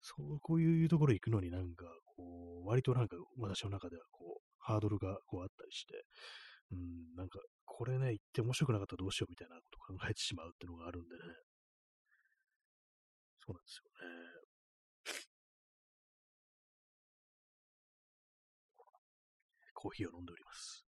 [0.00, 1.84] そうこういうところ行くのになんか、
[2.16, 6.04] こう、割となんか私の中ではこう、ハードルがこうあったりして、
[6.72, 11.22] うん、なんか、これね、行って面白くなかったらどうしようみたいなことを考えてしまうっていうのがあるんでね。
[13.44, 14.31] そうなんですよね。
[19.82, 20.86] コーヒーを飲んでおります。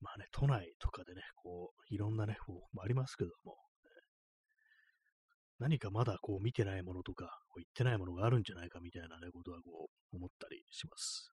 [0.00, 3.56] まあね、都内とかでね、こう、いろんなね、こう、ありますけども、
[5.58, 11.32] 何かまだこう見てないものとか、こう言ってないものがあるんじゃないかみたいなね、ことはこう思ったりします。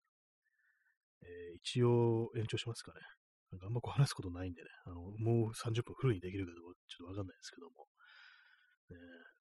[1.23, 3.00] えー、一応延長しますかね。
[3.52, 7.88] なんかあんまこう話すことないんでね、あの、もう30分フルにできるかどうかちょっとわかんないですけども、
[8.91, 9.37] えま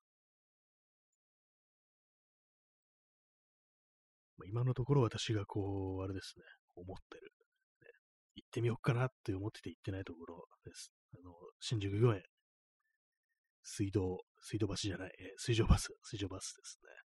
[4.49, 6.45] 今のところ私がこう、あれですね、
[6.77, 7.33] 思ってる、
[7.81, 7.87] ね、
[8.37, 10.93] 行ってみようかなって思ってて行ってないところです。
[11.15, 12.23] あの、新宿御苑、
[13.63, 17.07] 水道、水道橋じゃない、えー、水上バス、水上バスですね。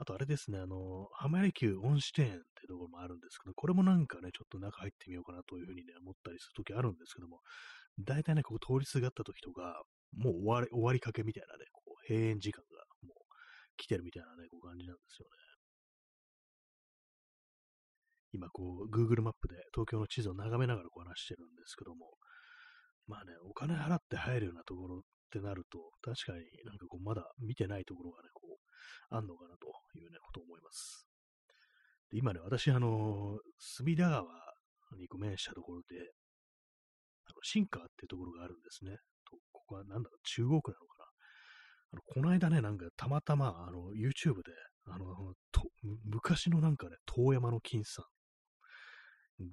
[0.00, 7.40] あとあれですね、あの、浜離宮恩賜庭園ってところもあるんですけど、これもなんかね、ちょっと中入ってみようかなというふうにね、思ったりするときあるんですけども、
[8.00, 9.82] 大体ね、ここ通りすがったときとか、
[10.16, 13.20] もう終わり、終わりかけみたいなね、こう閉園時間がもう
[13.76, 15.49] 来てるみたいなね、こう感じなんですよね。
[18.40, 22.16] 今こう、Google マップで東京の地図を眺めながらこう話してるんですけども、
[23.06, 25.00] まあね、お金払って入るようなところっ
[25.30, 31.06] てなると、確かになんかこう、まだ見てないところがね、こう、あんのかなというね、ことを思います。
[32.10, 34.24] で今ね、私、あの、隅田川
[34.96, 36.00] にご面したところで、
[37.26, 38.96] あの、新川っていうところがあるんですね。
[39.28, 41.04] とここはなんだろう、中央区なのかな。
[41.92, 44.52] あの、この間ね、なんかたまたま、あの、YouTube で、
[44.86, 45.68] あの、と
[46.06, 48.04] 昔のなんかね、遠山の金さん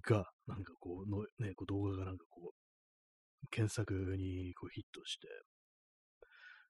[0.07, 5.27] が、なんかこうの、ね、こう動画がなんかこう、検索にこうヒットして、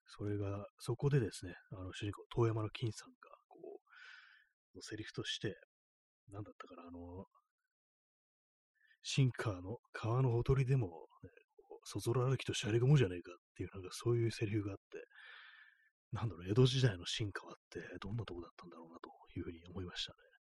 [0.07, 3.15] それが、そこでですね、あの主人公、遠山の金さんが、
[3.49, 3.59] こ
[4.73, 5.55] う、のセリフとして、
[6.31, 7.25] なんだったかな、あの、
[9.03, 11.29] シンカーの川のほとりでも、ね、
[11.83, 14.83] そぞろ歩きとシャレゴムじゃねえかっていう、なんかそういうセリフがあって、
[16.11, 20.36] なんだろう、江戸時代の進化ってどんなとこだったんだろうなというふうに思いましたね。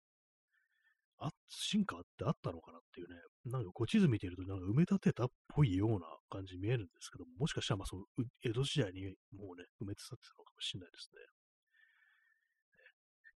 [1.19, 8.04] あ、進化ってあったのかなっていうね、なんかこう地図見てるとなんか埋め立てたっぽいような感じに見えるんですけども、もしかしたらまあその
[8.43, 11.21] 江戸時代にもうね、埋め立てたのかもしれないですね。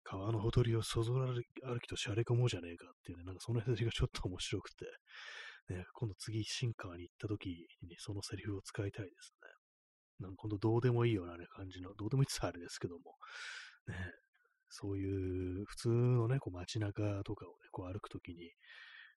[0.05, 4.87] 川のほとりをそぞら歩きとしゃれ込もうじゃねえかっていうね、なんかその辺がちょっと面白くて、
[5.69, 9.49] ね、今度次新川に行った時にそのセリフを使いたいですね。
[10.21, 13.15] なんか今度どうでもいいようなね、感じの、どうでもいいってあれですけども、
[13.87, 13.95] ね、
[14.71, 18.51] そういう普通のね、こう街中とかをね、こう歩くときに、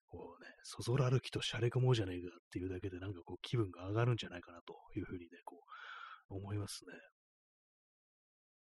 [0.06, 5.58] こうね、そぞら歩きとシャレかもうじゃねえかっていうだけでなんかこう気分が上がるんじゃないかなというふうにね、こ
[6.30, 6.92] う思いますね。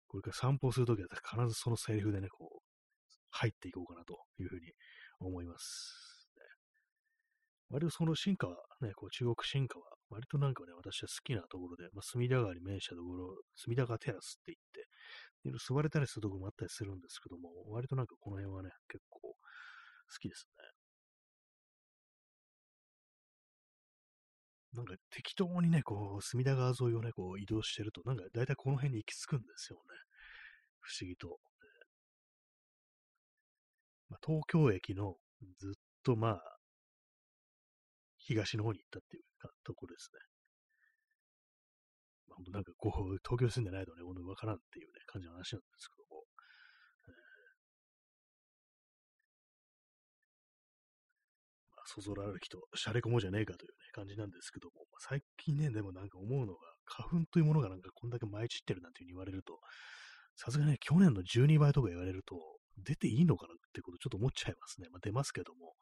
[0.08, 2.58] これから散歩するときは必ずそのセリフでね、こう
[3.30, 4.72] 入っていこうかなというふうに
[5.20, 6.10] 思います。
[7.70, 14.52] 割とその進化はね、こう中国進化は割となんかね、私は好きなところで、まあ、隅田川に面したところ、隅田川テラスって
[15.44, 19.29] 言って、座れたりするところもあったりするんですけども、割となんかこの辺はね、結構
[20.12, 20.64] 好きですね。
[24.72, 29.82] なんか適当にね、こう、隅田川沿いをね、こう移動してると、なんか大体この辺に行き着くんですよね。
[30.80, 31.38] 不思議と。
[34.08, 35.16] まあ、東京駅の
[35.58, 36.40] ずっとまあ、
[38.18, 40.20] 東の方に行ったっていうかところですね。
[42.28, 46.09] まあ、なんかこう、東京住んでないとね、ほんとわからんっていうね、感じの話なんですけど
[51.98, 52.02] も。
[52.02, 59.58] まあ、そら歩きと、しゃれこもじゃねえかというね、感じなんですけども、まあ、最近ね、でもなんか思うのが、花粉というものがなんかこんだけ舞い散ってるなんていうふうに言われると、
[60.36, 62.36] さすがにね、去年の12倍とか言われると、
[62.82, 64.88] 出ていいのかなってことちょっと思っちゃいますね。
[64.90, 65.74] まあ、出ますけども、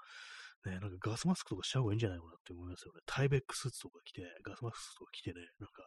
[0.66, 3.00] ね、なんかガスマスクとかした方がいいんじゃないかなって思いますよね。
[3.06, 5.84] タイベックスーツとか着て、ガスマスクとか着てね、なんか、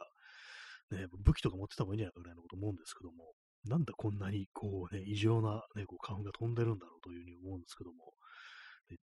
[0.91, 3.33] ね、武器とか持ってた方がいいんじゃないかぐらいのこと思うんですけども、
[3.65, 8.13] なんだこんなにこうね、異常なね、こう花粉が飛んでるんだろうというふうに思うんですけども、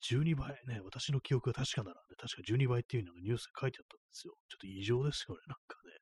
[0.01, 4.33] 12倍ね、私の記憶が確かなら、ね、確か12倍っていうのがニュースで書いてあったんですよ。
[4.49, 5.97] ちょっと異常ですよね、なんかね。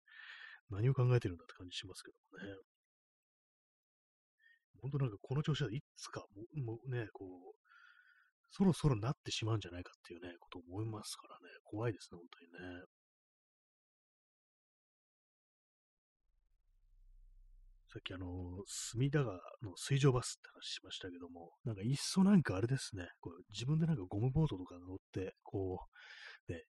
[0.69, 2.55] 何を考えてるんだって感じしますけどもね。
[4.81, 6.23] 本当なんかこの調子はいつか
[6.63, 7.55] もうね、こう、
[8.51, 12.85] そろそろなってしまうんじゃないかっていうね、ことを思いますからね、怖いですね、本当にね。
[17.95, 18.25] さっきあの、
[18.67, 25.79] 隅田川の水上バスって話しましたけども、なんかいっそなんかあれですね、こう自分でなんかゴムボートとか乗って、こ
[26.49, 26.63] う、ね、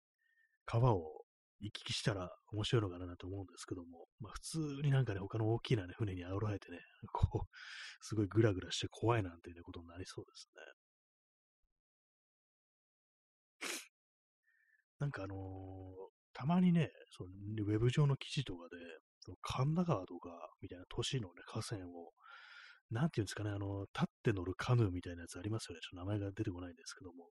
[0.66, 1.24] 川を
[1.62, 6.80] 行き来したら面白いのかなと思うんですけども、まあ普通になんかね、他の大きなね、船に煽られてね、
[7.14, 7.48] こう、
[8.02, 10.50] すごいグラグラして怖いなんていう、ことになりそうです
[13.62, 13.70] ね。
[15.00, 15.40] なんかあのー、
[16.34, 17.30] たまにね、その
[17.66, 18.76] ウェブ上の記事とかで、
[19.24, 20.30] その神田川とか
[20.62, 22.12] みたいな都市のね、河川を、
[22.92, 25.82] なんていうんですかね、あの、立って乗るカヌーみたいなやつありますよね。
[25.82, 27.30] ちょっと名前が出てこないんですけども、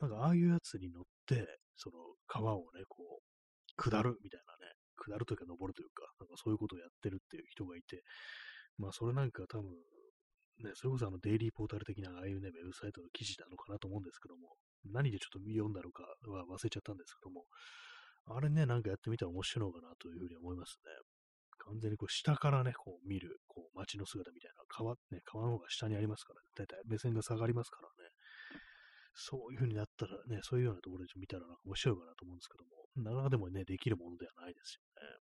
[0.00, 3.22] なんかああいうやつに乗って、その川をね、こう、
[3.76, 8.02] 下るみたいなね、下るというか登るというか、なんかそういうことをやってるっていう人がいて、
[8.78, 9.74] まあそれなんか多分、
[10.62, 14.54] ね、それこそあのデイリーポータル的なああいうね、ウェブサイトの記事なのかなと思うんですけども、
[14.92, 17.44] 何でちょっと読んだのかは忘れちゃったんですけども、
[18.26, 20.92] あれね、なんかやってみたら面白いのかなというふうに思いますね。
[21.66, 28.10] 完全にこう下からね、こう見る、こう街の姿みたいな、川、ね、川の方が下にありますから、ね、だいたい目線が下がりますからね。
[29.14, 35.32] そういう風になったらね、そういうようなところで見たらなんか面白いかなと思うんですけども、なかなかでもね、できるものではないですよね。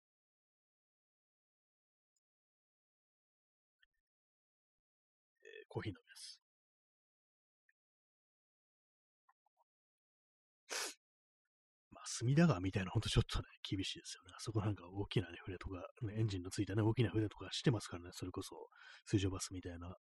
[5.45, 6.46] えー、コーヒー飲みます。
[12.19, 14.33] 隅田川みたいな、ほんとちょっとね、厳しいですよね。
[14.37, 15.83] あそこなんか大きなね、船とか、
[16.17, 18.55] エンジンのついたね、大きな船とかしてますからね、それこそ
[19.07, 19.95] 水上バスみたいな。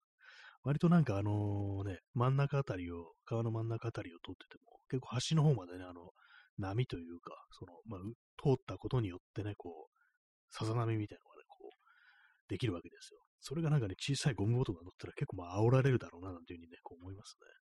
[0.62, 6.10] 割となんかあのね、真ん中あたりを、川の真ん中あたりを通ってても、結構橋の方までね、あの、
[6.58, 8.00] 波というか、その、まあ、
[8.42, 13.20] 通ったことによってね、こう、さざ波みたいなのがね、こう、できるわけですよ。
[13.40, 17.63] それがなんかね、小さいゴムボートが乗ったら結構まあ煽られるだろうな、なんていうふうにね、こう思いますね。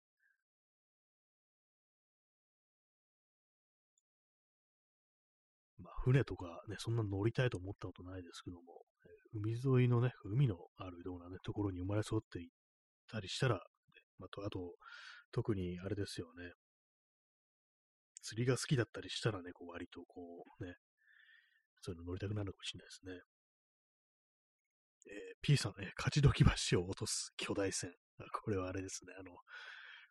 [6.12, 8.84] 船とかね、そんな乗りたいと思ったことないですけども、
[9.34, 12.50] 海沿いのね、海のあるようなね、ところに生まれ育っていっ
[13.10, 13.60] たりしたら、
[14.18, 14.74] まあ、と、あと、
[15.32, 16.52] 特にあれですよね、
[18.22, 20.74] 釣りが好きだったりしたらね、こう割とこうね、
[21.82, 23.12] そういうの乗りたくなるかもしれないですね。
[25.10, 27.92] えー、P さん、ね、勝ち時橋を落とす巨大船。
[28.44, 29.30] これはあれですね、あの、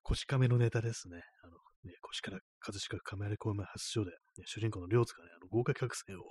[0.02, 1.22] 腰亀のネタですね。
[1.44, 1.58] あの、
[1.88, 6.24] ね、腰から葛飾亀有公園発祥で、ね、主人公の両津がね、あの豪華客船を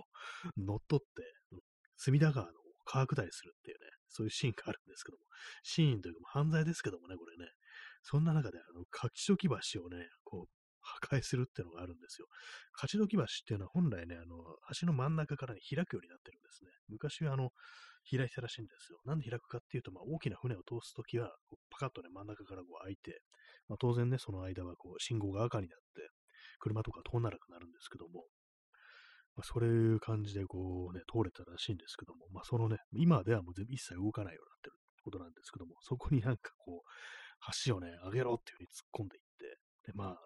[0.57, 1.23] 乗っ取って、
[1.97, 2.53] 隅田川の
[2.85, 5.25] 川下りするっていうね、そういうシーンがあるんですけども、
[5.63, 7.51] シーンというか犯罪ですけどもね、これね、
[8.03, 10.49] そんな中で、あの、勝ち時橋をね、こう、
[10.87, 12.29] 破壊するっていうのがあるんですよ。
[12.81, 14.39] 勝時橋っていうのは本来ね、あの、
[14.79, 16.71] 橋の真ん中から、ね、開くようになってるんですね。
[16.89, 17.51] 昔はあの、
[18.09, 19.01] 開いたらしいんですよ。
[19.05, 21.35] なんで開くかっていうと、まあ、大きな船を通すときは、
[21.71, 23.21] パカッとね、真ん中からこう開いて、
[23.69, 26.11] まあ、当然ね、その間はこう信号が赤になって、
[26.59, 28.25] 車とか通らなくなるんですけども、
[29.37, 36.89] まあ、そういう感じでこうね、通れたらしいんですけども、まあ、そのね、今ではもう全一切動かないようになってることなんですけども、そこになんかこう、
[37.65, 40.19] 橋をね、上げろっていう風に突っ込んでいって、で、まあ、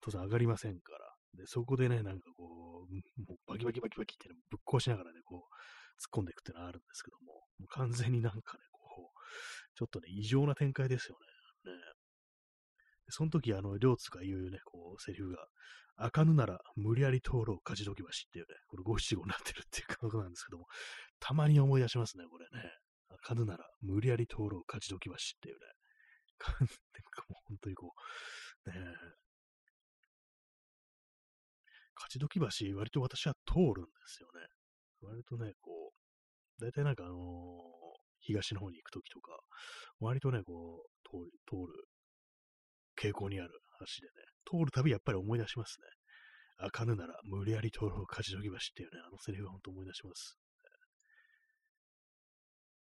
[0.00, 5.54] 当然上がりませんから、で、そこでね、なんかこう、もうバキバキバキバキって、ね、ぶっ壊しながらね、こう、
[6.00, 9.20] 突っ込んでいくっていうのはあるんですけども、もう完全になんかね、こう、
[9.76, 11.18] ちょっとね、異常な展開ですよ
[11.66, 11.72] ね。
[11.72, 11.78] ね
[13.10, 15.46] その時、あの、両津が言うね、こう、セリフが、
[15.96, 20.66] 開かぬなら無理やり通ろう、勝ち時橋っていうね、これ五七五になってるっていう感覚なんですけども、
[21.18, 22.70] たまに思い出しますね、これね。
[23.08, 25.60] 開かぬなら無理やり通ろう、勝ち時橋っていうね。
[26.38, 26.68] なん
[27.10, 27.92] かもう本当にこ
[28.66, 28.76] う、ね
[31.98, 34.46] 勝どき橋、割と私は通るんですよね。
[35.02, 37.18] 割とね、こう、大体なんかあのー、
[38.20, 39.36] 東の方に行くときとか、
[39.98, 41.88] 割とね、こう、通る、通る
[43.00, 45.86] 傾向にある橋でね、通るたびやっぱり思い出しますね。
[46.60, 50.36] あかぬなら無理やり通ろう勝どき橋っていうね、あのセリフは本当思い出します。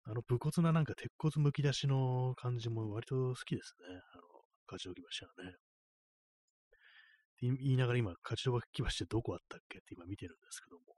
[0.09, 3.99] あの武骨ななんか鉄骨むき出しの感じも割と好きですね。
[4.13, 4.23] あの、
[4.71, 5.55] 勝どき橋はね。
[7.39, 9.79] 言いながら今、勝どき橋ってどこあったっけ？
[9.79, 10.95] って今見てるんですけども。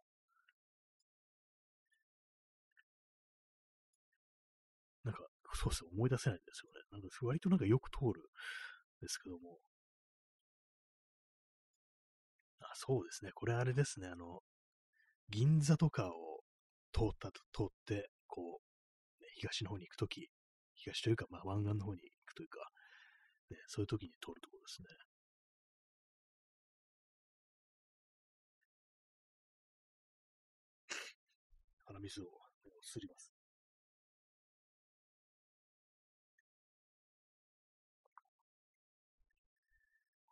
[5.04, 6.80] なんか、そうですね、思い出せないんですよね。
[6.92, 8.22] なんか割となんかよく通る
[9.02, 9.60] ですけども。
[12.62, 13.32] あ、そうですね。
[13.34, 14.08] これあれですね。
[14.08, 14.42] あの、
[15.30, 16.44] 銀座とかを
[16.94, 18.62] 通ったと、通って、こ
[19.22, 20.30] う、ね、東の方に行くとき、
[20.76, 22.60] 東というか、まあ、湾岸の方に行くというか、
[23.52, 24.88] ね、そういうときに通るところですね。
[31.86, 32.26] 鼻水を
[32.82, 33.39] すります。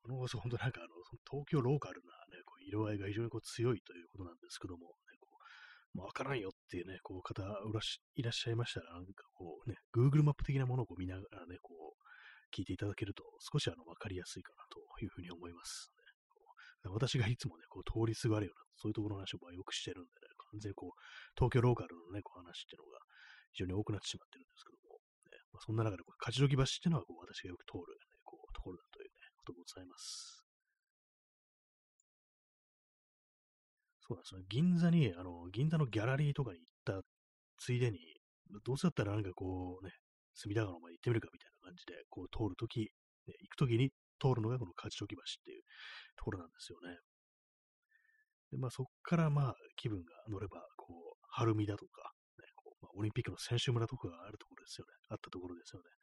[0.08, 0.96] この放送、本当なんかあの、
[1.28, 12.00] 東京ローカルなね、こう色合いが非常にこう強いということなんですけども、ね、こうもうわからんよっていうね、こう方いらっしゃいましたら、なんかこうね、Google マップ的なものをこう見ながらね、こう、
[12.56, 15.92] 聞いていただけると少しあの、わかりやすいかなというふうに思います、
[16.88, 21.00] 私がいつもね、こう通りすがるような、そういうところの話をよくしてるんでね、完全にこう、
[21.36, 23.00] 東京ローカルのね、こう話っていうのが
[23.52, 27.98] 非常に多くなってしまってるんですけども、ねまあ、そんな中でこう、勝どき橋っていうのはこう私がよく通る、
[29.48, 30.46] と、ございます。
[34.02, 34.42] そうなんですよ。
[34.50, 37.08] 銀座に、あの、銀座のギャラリーとかに行った
[37.58, 38.00] ついでに、
[38.66, 39.92] どうせだったらなんかこうね、
[40.36, 45.62] 隅田川の前行ってみるかみたいな感じで、こう通るとき、ね、行くときに通るのがこの勝どき橋っていう
[46.16, 46.96] ところなんですよね。
[48.52, 54.94] で、まあそこからまあ気分が乗れば、こう、晴海だとか、ね、こうまあ、オリンピックの選手村とかがあるところですよね。
[55.10, 55.97] あったところですよね。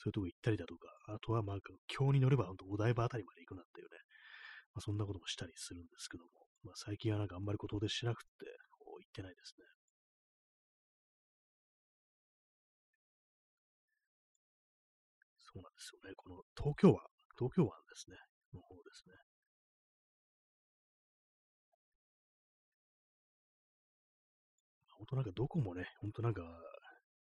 [0.00, 1.56] そういうとこ行ったりだとか、あとはまあ、
[1.92, 4.00] 今日に乗ればお台場あたりまで行くなっていうね、
[4.74, 6.30] まあ、そんなこともしたりするんですけども、
[6.64, 8.28] まあ最近はなんかあんまりことでしなくて、
[8.78, 9.64] こう行ってないですね。
[15.38, 16.14] そうなんですよね。
[16.16, 17.02] この東京湾、
[17.36, 18.16] 東京湾ですね。
[18.54, 19.14] の方ですね。
[24.96, 26.42] 本当なんかどこもね、本当なんか、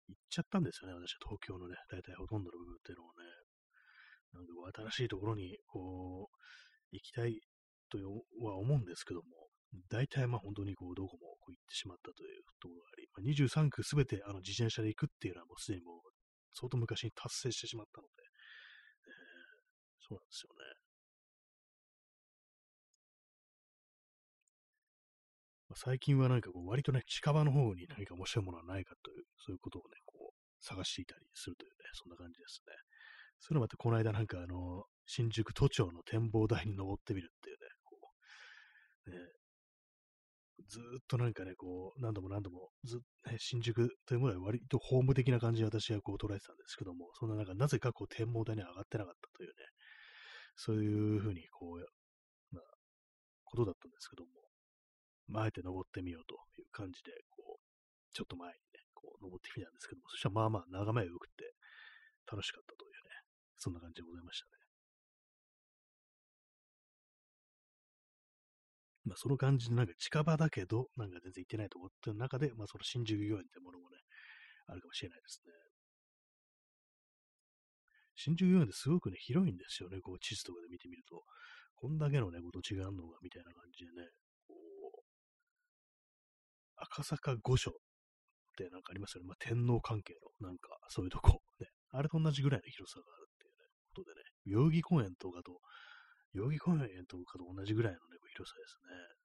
[0.10, 3.30] 行っちゃったんですよね、私は東京のね、大体ほとんどの部分っていうのをね。
[4.34, 6.38] なんでこう新しいところに、こう、
[6.92, 7.42] 行きたい
[7.90, 9.50] とは思うんですけども、
[9.90, 16.02] 大体まあ本当にこう、どこもこう行ってしまったというところがあり、まあ、23区すべてあの自転車で行くっていうのはもうすでにもう、
[16.54, 18.14] 相当昔に達成してしまったので、
[19.06, 20.79] えー、そうなんですよね。
[25.76, 32.74] 最近はなんかこう、割とね、近場の方に何か面白いものはないかという、そういうことをね、こう、探していたりするというね、そんな感じですね。
[33.40, 37.98] それまたこの間なんかあの、新宿都庁の展望台に登ってみるっていうね、こ
[39.08, 39.18] う、ね、
[40.68, 49.54] ずっとなんかね、こう、何度も何度も、ずね、新宿というものは割とホーム的な感じで私はこう捉えてたんですけども、そんな中、なぜかこう展望台に上がってなかったというね、
[50.56, 52.64] そういうふうにこう、まあ、
[53.46, 54.32] ことだったんですけども、
[55.38, 61.54] あえて登ってみようという感じで、こう、ちょっと前にね、こう、登ってみたんですけども、そしたらまあまあ眺めが良くて
[62.26, 63.22] 楽しかったというね、
[63.58, 64.52] そんな感じでございましたね。
[69.06, 73.98] まあその感じでなんか近場だけど、なんか全然行ってないと思ってる中で、まあその新宿御苑ってものもね、
[74.68, 75.54] あるかもしれないですね。
[78.16, 81.24] 新宿御苑ってすごくね、広いんですよね、こう地図とかで見てみると。
[81.76, 84.10] こんだけのね、ご土地があるのが、みたいな感じでね、
[86.80, 87.74] 赤坂御所っ
[88.58, 89.28] てなんかありますよね。
[89.28, 91.68] まあ、天皇関係のなんかそういうとこ、ね。
[91.92, 93.66] あれと同じぐらいの広さがあるっていうね、
[93.96, 95.60] ことでね、代々木公園とかと、
[96.34, 99.20] 代々木公園とかと同じぐらいのね、広さですね。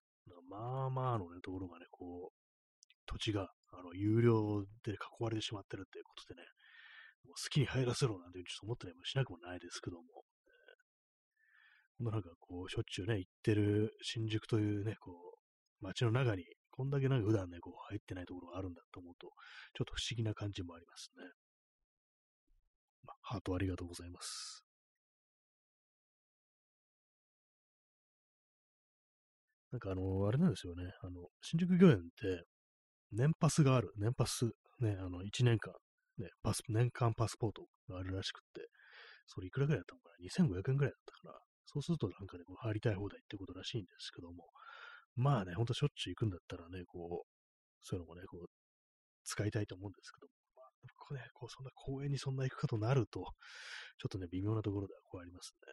[0.48, 2.36] まあまあのね、ところがね、こう、
[3.06, 6.48] 土地が、あの、有料で囲われてしまってるっていうことでね、
[7.24, 10.24] もう好きに入らせろなんてちょっと思ったりもしなくもないですけども、
[12.00, 16.44] えー、なんかこう、しょっちゅうね、行ってる新宿というね、こう、街の中に
[16.76, 19.28] こんだけなんか普段ね、こう入ってないところがあるんだと思うと、
[19.74, 21.24] ちょっと不思議な感じもありますね。
[23.04, 24.64] まあ、ハートありがとうございます。
[29.70, 30.82] なんかあの、あれなんですよね。
[31.02, 32.44] あの、新宿御苑って、
[33.12, 33.92] 年パスがある。
[33.96, 34.46] 年パス、
[34.80, 35.72] ね、あの、1年間、
[36.18, 38.68] ね、パス、年間パスポートがあるらしくって、
[39.26, 41.38] それいくらぐらいだったのかな ?2500 円ぐらいだったかな？
[41.66, 44.50] そうするとなんかね、こう入りたい放題ってことらしいんですけども、
[45.16, 47.28] まあね、ほんとしょっちゅう行くんだったらね、こう、
[47.80, 48.46] そういうのもね、こう、
[49.24, 53.20] 使いたいと思うんですけども、まあ、こうね、こう、そんな公園にそんな行くかとなると、
[53.98, 55.72] ちょっとね、微妙なところではこうありますね。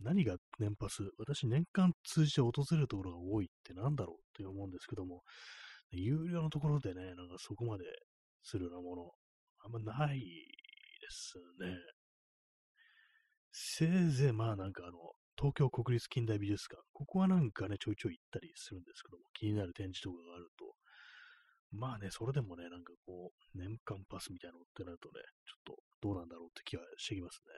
[0.00, 5.22] 何が年パス私年間通じて訪れるところが多いってなんだろうって思うんですけども、
[5.90, 7.84] 有料のところでね、なんかそこまで
[8.42, 9.10] するようなもの、
[9.64, 10.22] あんまないで
[11.08, 11.76] すね。
[13.52, 14.98] せいぜいまあなんかあの、
[15.38, 20.74] 東京国立近代美術館、ここはなんかね、ちょいちょい行ったりするんですけども、気になる展示とかがあると、
[21.72, 27.52] まあね、それでもね、なんかこう、年間パスみたいなのってなるとね、ちょっとどうなんだろうって気はしてきますね。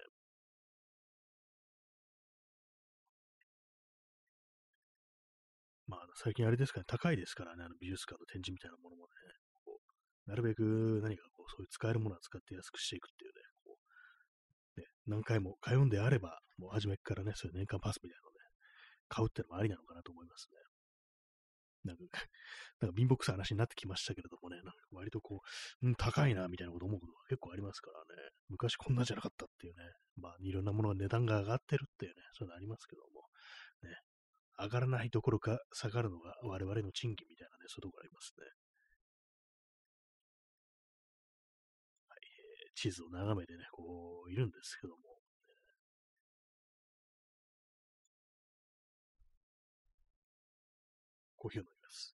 [5.86, 9.10] まあ、最近あれですかね、高いですからね、あの美術館の展示みたいなものもね、
[9.64, 9.80] こ
[10.26, 13.47] うなるべく何かこう、そういう使えるものは使って安くしていくっていうね、こうね。
[15.08, 18.38] 何回も通うんであれば、もう初めからね、そういう年間パスみたいなのをね、
[19.08, 20.58] 買うってのもありなのかなと思いますね。
[21.84, 22.02] なんか、
[22.80, 25.40] なんか貧乏くさい話になってきましたけれどもね、なんか割とこ
[25.82, 29.84] う、うん、高いな、みたいなこと思うことが結構ありますからね、昔こんなじゃなかったっていうね、
[30.16, 33.24] まあ、いろんなものが値段が上がってるっていうね、そういうのありますけども、
[33.88, 33.96] ね、
[34.58, 38.44] 上がらないどころか下がるのが我々の賃金みたいなね、そういうところありますね。
[42.78, 45.18] 地図を眺めてね、こう、いるんですけども、
[51.36, 52.14] コーヒーを飲みます。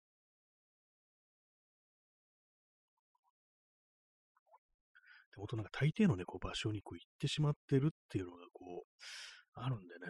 [5.33, 8.91] で、本当なんか大抵のね、こう場所にこう行ってしまってるっていうのがこう、
[9.55, 10.07] あるんでね、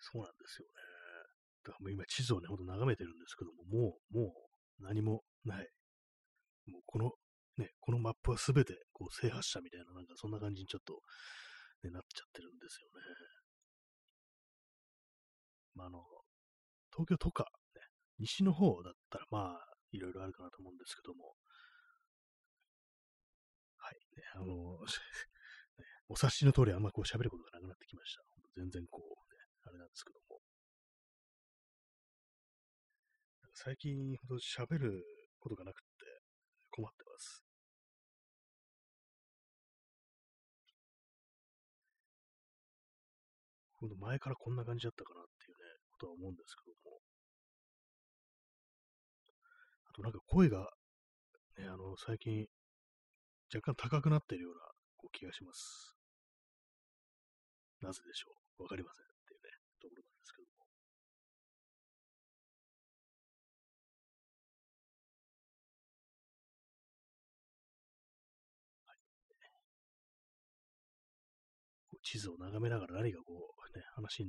[0.00, 0.74] そうなんですよね。
[1.64, 4.47] だからもう今地図をね、ほんと眺めてるんですけども、もう、もう
[4.80, 5.68] 何もない。
[6.66, 7.12] もうこの、
[7.56, 11.00] ね、このマップはすべてこう制覇したみたいな、なんかそんな感じにちょっと、
[11.82, 13.02] ね、なっちゃってるんですよね。
[15.74, 16.02] まあ、あの、
[16.90, 17.80] 東京とか、ね、
[18.18, 19.58] 西の方だったらまあ、
[19.92, 21.34] いろいろあるかなと思うんですけども、
[23.78, 24.44] はい、ね、あの、
[25.78, 28.22] ね、お察しの通りあんまこう喋ることがなくなってきました。
[28.56, 30.37] 全然こう、ねあれなんですけども。
[33.60, 35.02] 最近ほど喋る
[35.40, 35.84] ことがなくて
[36.70, 37.42] 困ってます。
[43.80, 47.00] ほんと前からこんな感じだったかなっていうね、ことは思うんですけども。
[49.90, 50.70] あとなんか声が、
[51.58, 52.46] ね、あの、最近
[53.52, 54.60] 若干高くなっているような
[54.98, 55.96] こう気がします。
[57.80, 58.30] なぜでしょ
[58.60, 58.62] う？
[58.62, 59.07] わかりません。
[72.10, 74.24] 地図を眺めながら何かこう、ね、話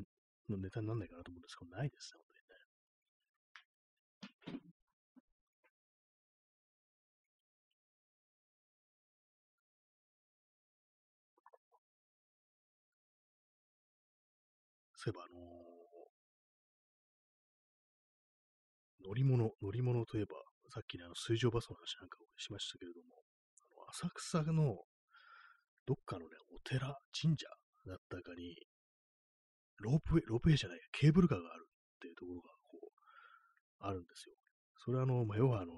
[0.49, 2.34] のネタにならないかなと思うんですけど、ないですね、本当
[4.51, 4.65] にね。
[14.97, 20.36] そういえばあのー、乗り物、乗り物といえば、
[20.73, 23.23] さっきね、あの水上バスの話なんかをしましたけれども、
[23.71, 24.84] あの浅草の
[25.88, 27.47] どっかのね、お寺、神社
[27.90, 28.56] だったかに、
[29.82, 31.68] ロープウェイ、ロープウェイじゃない、ケーブルカーがあるっ
[32.00, 32.88] ていうところが、こう、
[33.80, 34.36] あるんですよ。
[34.86, 35.74] それはあの、まあ、要はあの、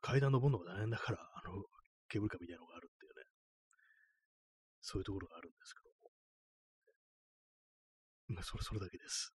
[0.00, 1.64] 階段登るのが大変だから、あの、
[2.08, 3.24] ケーブルカーみたいなのがあるっていうね、
[4.80, 5.86] そういうところがあるんですけど、
[8.34, 9.32] まあ、それ、それだけです。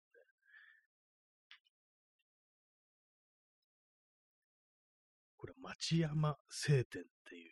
[5.36, 7.50] これ町山聖店っていう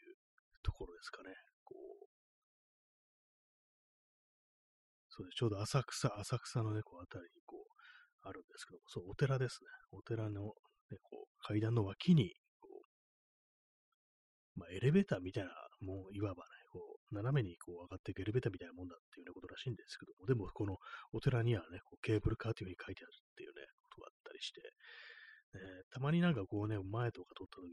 [0.62, 1.34] ところですかね。
[1.64, 2.07] こう。
[5.18, 5.36] そうです。
[5.36, 9.68] ちょうど浅草、浅草のね、こう、あたりにこう、あるんですけども、そう、お寺ですね。
[9.90, 10.54] お寺の、
[10.90, 12.68] ね、こう、階段の脇に、こ
[14.56, 15.50] う、まあ、エレベーターみたいな、
[15.80, 20.76] もう、いわばね、こう、斜めにこう上がっていくエレベーターみたいなもんだっていうようなことらしいんですけども、でもこの
[21.12, 25.60] お寺にはね、こうケーブルカーというふうに書いてあるっていうね、ことがあったりして、ね、
[25.90, 27.72] たまになんかこうね、前とか撮った時、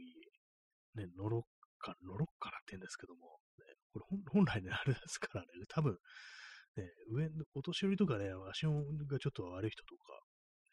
[0.96, 1.42] ね、乗ろっ
[1.80, 5.98] か、乗ろっかなって言うんですけども、ね、これ本来ね、あれですからね、多分、
[6.76, 10.20] ね、上の、お年寄りとかね、足音がちょっと悪い人とか、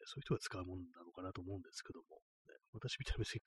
[0.05, 3.41] そういう人が使うもんなのかなと思うんですけども、ね、私みたいに別に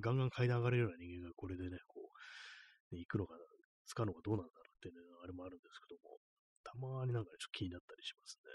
[0.00, 3.36] ガンガン階段上がれるような人間がこれでね、こう、ね、行くのか
[3.84, 6.16] 使うのがどうなんだろうっていうね、あれもあるんですけども、
[6.64, 8.48] たまになんかちょっと気になったりしますね。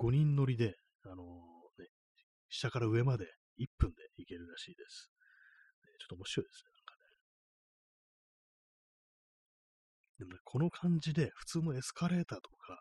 [0.00, 1.88] 5人乗りで、あのー、ね、
[2.48, 3.26] 下から上まで
[3.60, 5.10] 1分で行けるらしいです。
[6.00, 6.77] ちょっと面白いですね。
[10.18, 12.80] でもね、この感じで普通のエスカレーターとか、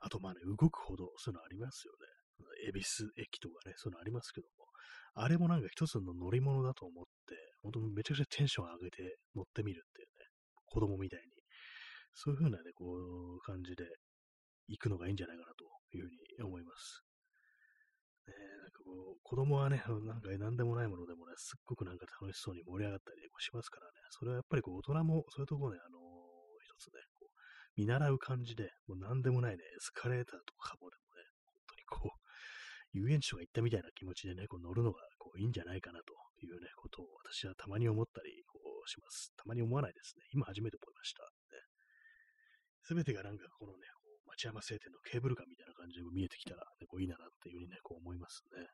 [0.00, 2.06] あとまあね、動くほどそういうのありますよね。
[2.68, 4.66] 恵比寿駅とかね、そういうのありますけども、
[5.14, 10.26] あれもなんか一つの乗り物だと思って、本当にめちゃくちゃテンション上げて乗ってみるっていうね、
[10.66, 11.26] 子供みたいに。
[12.14, 13.86] そういう風なね、こう、感じで
[14.66, 15.64] 行くのがいいんじゃないかなと
[15.96, 17.02] いうふうに思います。
[18.26, 27.34] ね、なんかこう、子供はね、なんか何でもないものでもね、すっごくなんか楽しそうに盛り上がったりしますからね、それはやっぱりこう、大人もそういうところで、あのー、一つね、こう、
[27.74, 32.18] 見習う感じで、もう何でもないね、エスカレーターとかもでもね、本当にこう、
[32.94, 39.32] 遊園地とか行ったみたいな気持ちでね、こう乗るのがこういいんじゃないかなというね、ことを私はたまに思ったりこうします。
[39.36, 40.24] たまに思わないですね。
[40.32, 41.28] 今初めて思いました。
[42.88, 48.64] す、べ、てがなんかこのね、こう町山製店のケーブルカーみたいな感じで見えてきたら、ね、こういいなっていうふうにね、こう思いますね。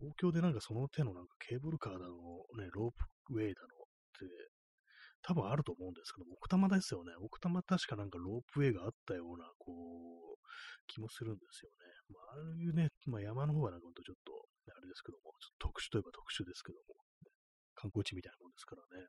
[0.00, 2.06] 東京でなんかその手のなんかケーブルカーだの、
[2.56, 2.90] ね、ロー
[3.26, 3.80] プウェイだのっ
[4.18, 4.26] て
[5.22, 7.12] 多分あると思うんですけど、奥多摩ですよね。
[7.18, 10.38] 奥多摩確かなんかロープウェイがあったような、こう、
[10.86, 11.84] 気もするんですよね。
[12.14, 14.32] まあ、ああいうね、まあ、山の方はなんかほんとちょっと、
[14.70, 16.94] あれですけども、ちょっと特殊といえば特殊ですけども、
[17.74, 19.06] 観光地みたいなもんですからね。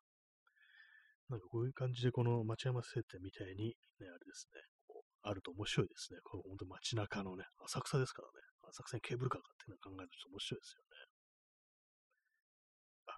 [1.30, 6.20] なんかこういう感じで、この町山製店みたいに、ね、あれですね、こうあると面白いですね。
[6.26, 8.49] これ本当街中のね、浅草ですからね。
[8.70, 11.10] 浅草にケーブルカーかっていうのを考えると面白いですよね。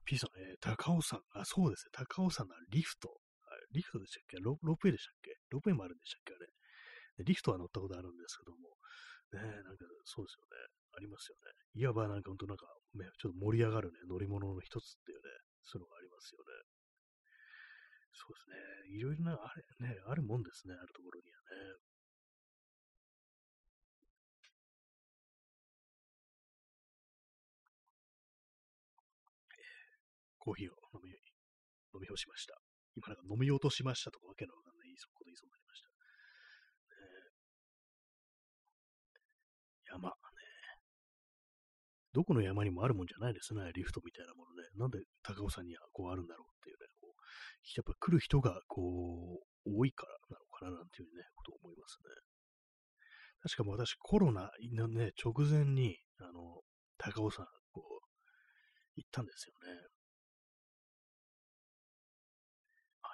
[0.06, 3.22] P さん、えー、高尾山、あ、そうですね、高尾山のリフト。
[3.76, 4.40] リフトでしたっけ？
[4.40, 5.36] ロロープウェイでしたっけ？
[5.52, 6.34] ロープウェイもあるんでしたっけ？
[6.34, 6.48] あれ。
[7.24, 8.80] リフトは乗ったことあるんですけども、
[9.36, 10.72] ねなんかそうですよね。
[10.96, 11.52] ありますよね。
[11.76, 15.32] いわばなんか本当なんか、ね、ちょっと盛り上がるね、乗り物の一つっていうね、
[15.64, 16.52] そういうのがありますよね。
[18.12, 18.96] そうですね。
[18.96, 21.91] いろいろな、あれ、ね、あるもんですね、あるところにはね。
[30.42, 31.14] コーヒーを飲み、
[31.94, 32.58] 飲み干しました。
[32.98, 35.88] 今なんか飲み落としましたとかわけのわかんないこと言いそうになりました。
[39.94, 40.16] ね、山、ね。
[42.12, 44.68] どこの山にもあるもんじゃないですね、リフトみたいなものね。
[44.76, 47.22] なんで高尾山にはこうあるんだろうっていうね、こう
[47.78, 52.10] やっぱ来る人がこう、多いからなのかななんていうね、ことを思いますね。
[53.44, 56.62] 確かも私コロナのね、直前に、あの、
[56.98, 58.06] 高尾山、こう、
[58.96, 60.01] 行ったんですよね。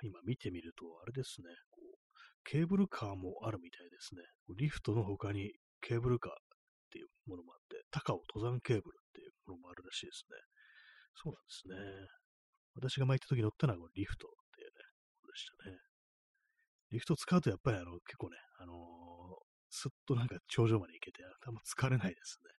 [0.08, 1.98] 今見てみると、あれですね、こう
[2.44, 4.22] ケーブルカーもあるみたいですね。
[4.58, 5.52] リフトの他に
[5.82, 6.36] ケーブルカーっ
[6.92, 10.40] ていうものもあって、高尾登山ケーブルっていうものもあるらしいですね。
[11.16, 12.08] そうなんですね。
[12.76, 14.74] 私が前行った時乗ったのはリフトっていうね、
[15.22, 15.78] ことでしたね。
[16.92, 18.78] リフト使うとやっぱりあの結構ね、あのー、
[19.70, 22.58] すっとなんか頂上まで行けて、多分疲れないですね。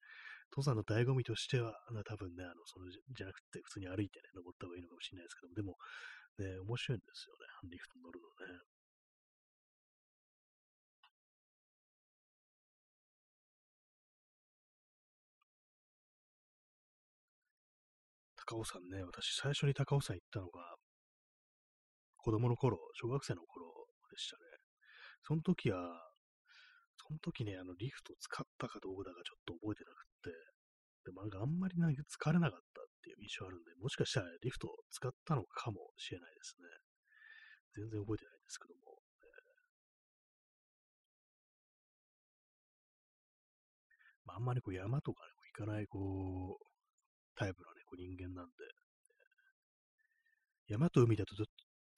[0.53, 5.77] 登山の醍醐味としては、多分ね、あの、その、じゃなくて、普通に歩いてね、登った方がいいのかもしれないですけども、でも、
[6.39, 8.61] ね、面白いんですよね、リフト乗るのね。
[18.49, 20.77] 高尾山ね、私最初に高尾山行ったのが、
[22.17, 23.67] 子供の頃、小学生の頃
[24.11, 24.43] でしたね。
[25.23, 26.11] その時は、
[26.97, 30.58] その時ね、あの、リフト使ったかどうかだかちょっと覚えてなくって、
[31.05, 36.69] でもなんかあんまりなんか疲れなかったっていう印象あるんで、もしかしたらリフトを使ったのかもしれないですね。
[37.75, 38.99] 全然覚えてないんですけども。
[44.25, 46.69] まあ、あんまりこう山とか、ね、行かないこう
[47.35, 48.53] タイプのね、こう人間なんで、
[50.69, 51.47] 山と海だとどっ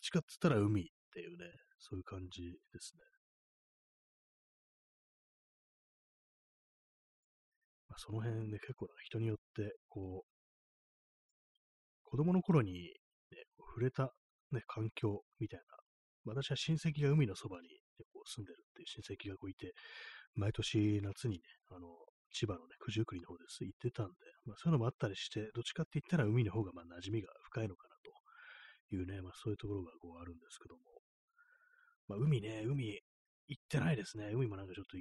[0.00, 3.19] ちかっつったら海っていうね、そういう感じですね。
[8.00, 10.28] その辺で結構人によって、こう、
[12.08, 14.10] 子供の頃に、ね、触れた、
[14.52, 15.76] ね、環境みたいな、
[16.24, 17.76] 私は親戚が海のそばに、ね、
[18.12, 19.74] こう住んでるっていう親戚がこういて、
[20.34, 21.40] 毎年夏にね、
[21.70, 21.88] あの、
[22.32, 24.14] 千葉のね、九十九里の方です、行ってたんで、
[24.46, 30.82] まあそういうのもあったりして、どっちかって言ったら海の方がまあ馴染みが深いのかなというね、まあそういうところがこうあるんですけども、
[32.08, 33.02] まあ海ね、海
[33.48, 34.30] 行ってないですね。
[34.32, 34.96] 海もなんかちょっと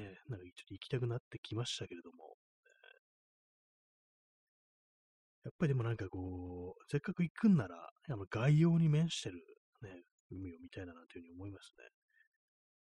[0.00, 2.36] ね、なんかちょっと行きたくなってきましたけれども、
[5.44, 9.44] やっぱりでもなんかこう、せっかく行くんなら、あの外洋に面してる
[9.82, 11.84] ね、海を見たいななんていうふうに思いますね。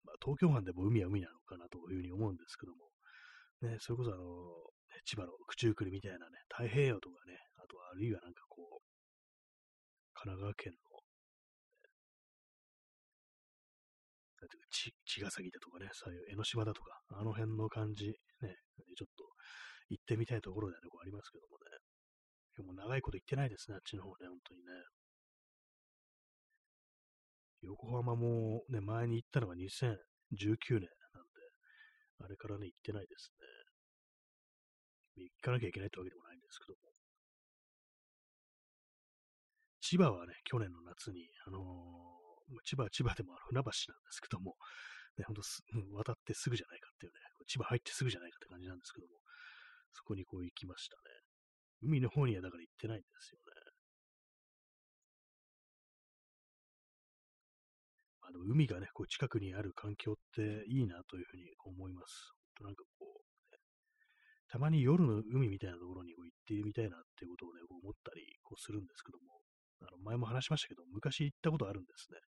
[0.05, 2.93] まあ、東京湾でも海は海なのかなというふうに思うんですけども、
[3.65, 4.25] ね、それこそあの、
[5.05, 8.85] 千葉の九十九里みたいなね、太平洋とかね、あとはあるいはなんかこう、
[10.13, 11.01] 神奈川県の、
[14.69, 18.57] ち、茅ヶ崎だとかね、そういう江ノ島だとか、あの辺の感じ、ね、
[18.97, 19.25] ちょっと
[19.89, 21.70] 行ってみたいところではね、こうありますけどもね。
[22.61, 24.69] でも長いこと行ってないですね、あっちの方ね、本当にね。
[27.63, 31.41] 横浜もね、前に行ったのが2019年なんで、
[32.21, 33.33] あれからね、行ってないです
[35.17, 35.25] ね。
[35.25, 36.81] 行かなきゃいけないってわけでもないんですけども。
[39.81, 44.57] 千葉はね、去年の夏に、あのー、千葉は千葉でも船橋なんですけども、
[45.17, 45.65] ね、ほんとす、
[45.97, 49.17] 渡ってすぐじゃないかっていうね、千葉入ってすぐじゃないかって感じなんですけども、
[49.93, 51.20] そこにこう行きましたね。
[51.83, 53.45] 海の方にはだから行ってないんですよね。
[58.21, 62.33] まあでも海がね、こう近くにある環境っていいなというふうに思います。
[62.57, 63.19] となんかこう、
[63.53, 63.59] ね、
[64.49, 69.41] たまに夜の海みたいなところにこう行ってみたいなっていうことをね、こう思ったりこうするんですけども、
[69.83, 72.19] あの前も話しましたけど、昔行ったことあるんですね。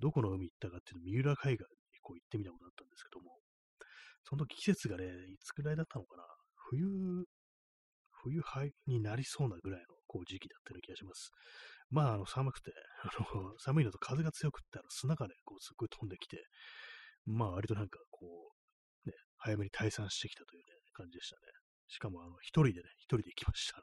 [0.00, 3.36] どこの海行ったかっていうと、三浦海岸にこう行ってみたことあったんですけども、
[4.24, 6.24] その時季節がね、いつくらいだったのかな？
[6.70, 7.26] 冬、
[8.28, 11.32] 冬灰になりそうなぐらいのこう時期だったような気がします。
[11.90, 12.72] まあ、あの、寒くて、
[13.02, 16.44] あの、寒いのと風が強くって、あの砂がね、こう、すっごい飛んできて、
[17.24, 18.52] まあ、割となんか、こ
[19.06, 21.42] う、ね、早めに退散してきたというね、感じでしたね。
[21.88, 23.80] しかも、あの、一人でね、一人で行きました。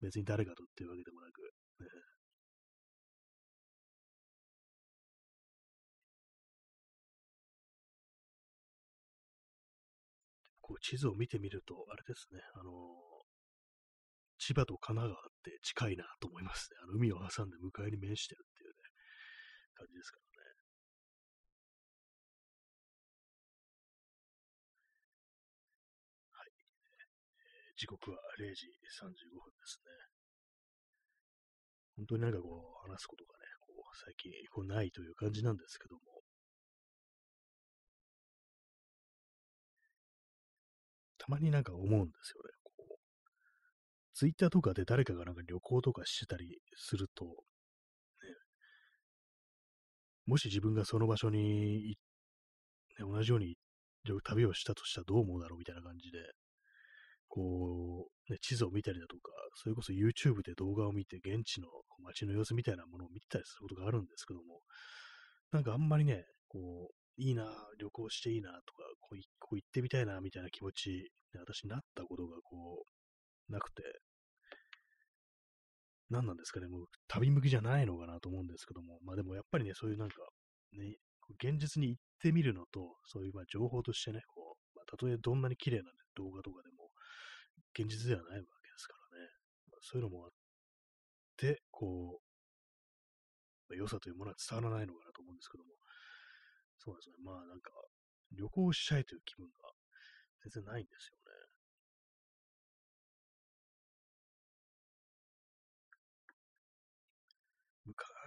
[0.00, 1.42] 別に誰かとっていうわけでもなく、
[1.80, 1.86] ね、
[10.70, 13.09] こう地図を見てみると、あれですね、あのー、
[14.40, 16.80] 千葉と神奈川って近いなと思いますね。
[16.82, 18.88] あの海を挟んで向かいに面してるっていうね、
[19.76, 20.48] 感じですからね。
[26.32, 26.48] はい。
[26.48, 28.64] えー、時刻は0時
[28.96, 29.92] 35分ですね。
[32.00, 36.24] 本当になんかこう、話すことがね、こう、最近こうないという感じなんですけども、
[41.18, 42.59] たまになんか思うんですよね。
[44.20, 47.30] こう、ツイッターとかで誰かがなんか旅行とかしてたりすると、ね、
[50.26, 51.94] もし自分がその場所に、ね、
[53.00, 53.56] 同じように
[54.24, 56.18] 旅をしたとしたらどう思うだろうみたいな感じで、
[57.28, 61.68] こう、ね、地図を見たりだとか、それこそ YouTube で動画を見て、現地の
[62.02, 64.60] 街の様子みたいなものを見たりすることがあるんですけども、
[65.52, 67.44] なんかあんまりね、こう、いいな、
[67.78, 72.84] 旅行していいなとか、こうここ行ってみたいなみたいな気持ち、私になったことがこ
[73.48, 73.82] う、なくて、
[76.10, 80.16] 何なんですかね、もう旅向きじゃないのかなと思うんですけども、まあでもやっぱりね、そういうなんか、
[80.72, 80.96] ね、
[81.42, 86.90] 現実に行ってみるのと、そういうまあ情報としてね、こう、まあ、たとえどんなに綺麗な、ね、動画とかでも、
[87.78, 89.26] 現実ではないわけですからね、
[89.70, 90.30] まあ、そういうのもあっ
[91.36, 92.24] て、こう、
[93.70, 95.70] まあ、良さというものは伝わらないのかなと思うんですけども、
[96.78, 97.16] そうですね。
[97.22, 97.70] まあなんか、
[98.32, 99.52] 旅行したいという気分が
[100.42, 101.19] 全然ないんですよ。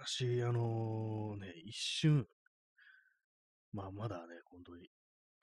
[0.04, 0.40] ね。
[0.40, 2.26] 昔、あのね、一瞬、
[3.72, 4.88] まあまだね、本当に、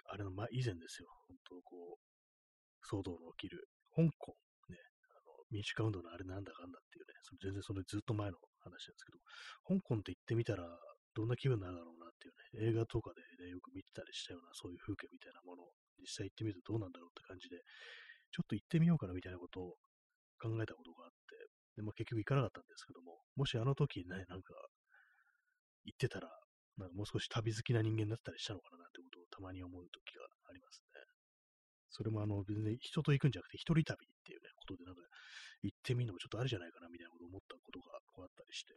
[0.10, 1.10] あれの、ま、以前ですよ。
[1.28, 4.36] 本当こう、騒動の起きる、香港、
[4.70, 4.78] ね、
[5.12, 9.20] あの民主化運動のあれなんだかんだっていうね、そ全然それずっと前の話なんですけど、
[9.68, 10.66] 香港って行ってみたら、
[11.14, 17.60] どんな気分になるだろうなっていうね、映画とかでね、よく見てたりしたような、そういう風景みたいなものを実際行ってみるとどうなんだろうって感じで、
[18.32, 19.76] ちょっと行ってみようかなみたいなことを
[20.40, 24.54] 考えたことがあって、で、まあ、結局行かなかったんですけども、もしあの時ね、なんか、
[25.86, 26.30] 行ってたら、
[26.78, 31.02] なんかもう少し旅好きな人間だったりしたのかなってことをたまに思う時がありますね。
[31.92, 35.02] それもあの、別に人と行くんじゃなくて、一人旅っていうね、ことでなんか、
[35.64, 38.74] 行ってみるのもちょっとあるじゃないかなみたいなことを思ったことがこうあったりして、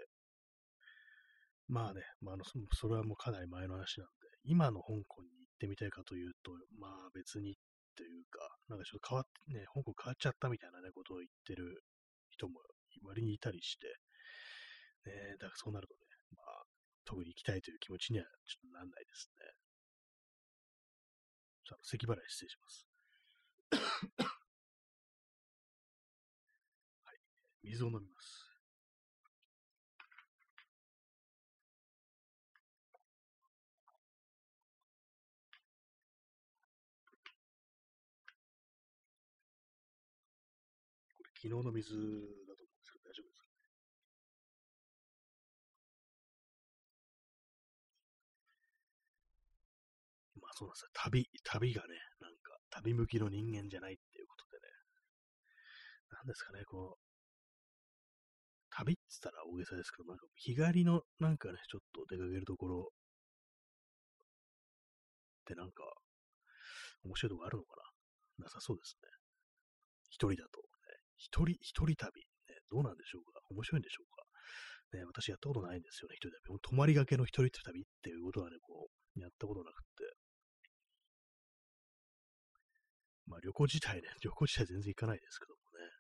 [1.68, 7.54] まあね、まあ、あのそれはもうかなり前の話なんで、今の香港に行ってみたいかというと、まあ別にっ
[7.96, 11.80] ていうか、なんかちょっと変わって、ね、香港変わっちゃったみたいなね、ことを言ってる
[12.30, 12.60] 人も
[13.02, 13.86] 割にいたりして、
[15.06, 16.00] ね、だからそうなるとね、
[16.36, 16.64] まあ、
[17.04, 19.54] 特に行きたいという気持ちにはちょっとなんないですね。
[21.64, 22.86] ちょっと咳払い失礼します。
[27.04, 27.18] はい。
[27.62, 28.54] 水を飲みます。
[41.44, 41.92] 昨日の水
[50.54, 50.90] そうなんですよ。
[50.94, 54.70] 旅、旅がね、なんか、旅向きの人間じゃないっていうことでね。
[56.14, 57.02] なんですかね、こう、
[58.70, 62.94] 旅って言ったら大げさですけど、なんか日帰りのなんかね、ちょっと出かけるところっ
[65.46, 65.82] てなんか、
[67.04, 67.76] 面白いとこあるのか
[68.38, 68.46] な？
[68.46, 69.10] なさそうですね。
[70.10, 70.98] 一人だと、ね。
[71.18, 72.58] 一人、一人旅、ね。
[72.70, 73.38] どうなんでしょうか？
[73.50, 74.24] 面白いんでしょうか？
[74.98, 76.58] ね、私やったことないんですよね、一人旅。
[76.62, 80.13] 泊まりがけの一人旅っていうことはね、こう、やったことなくって。
[83.26, 85.90] まあ旅行自体ね、 旅行自体全然行かないですけどもね。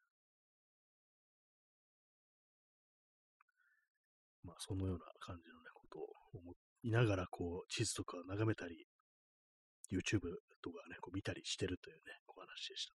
[4.44, 6.54] まあそのような感じのね、ことを思
[6.84, 8.86] いながら、こう、地図とか眺めたり、
[9.90, 10.20] YouTube
[10.60, 12.94] とかね、こう見たりしてるというね、お話でした。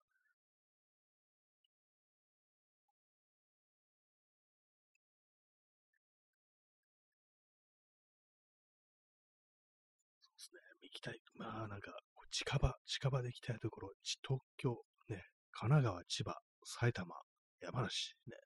[10.22, 10.62] そうですね。
[10.84, 11.20] 行きたい。
[11.36, 11.92] まあなんか、
[12.32, 17.16] 近場、近場で行きたいところ、東京、ね、神奈川、千葉、埼玉、
[17.62, 18.38] 山梨、ね、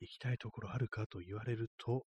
[0.00, 2.04] 行きたいところあるかと言われると、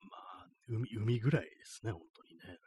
[0.00, 2.44] まあ、海、海ぐらいですね、本当にね。
[2.46, 2.60] なんか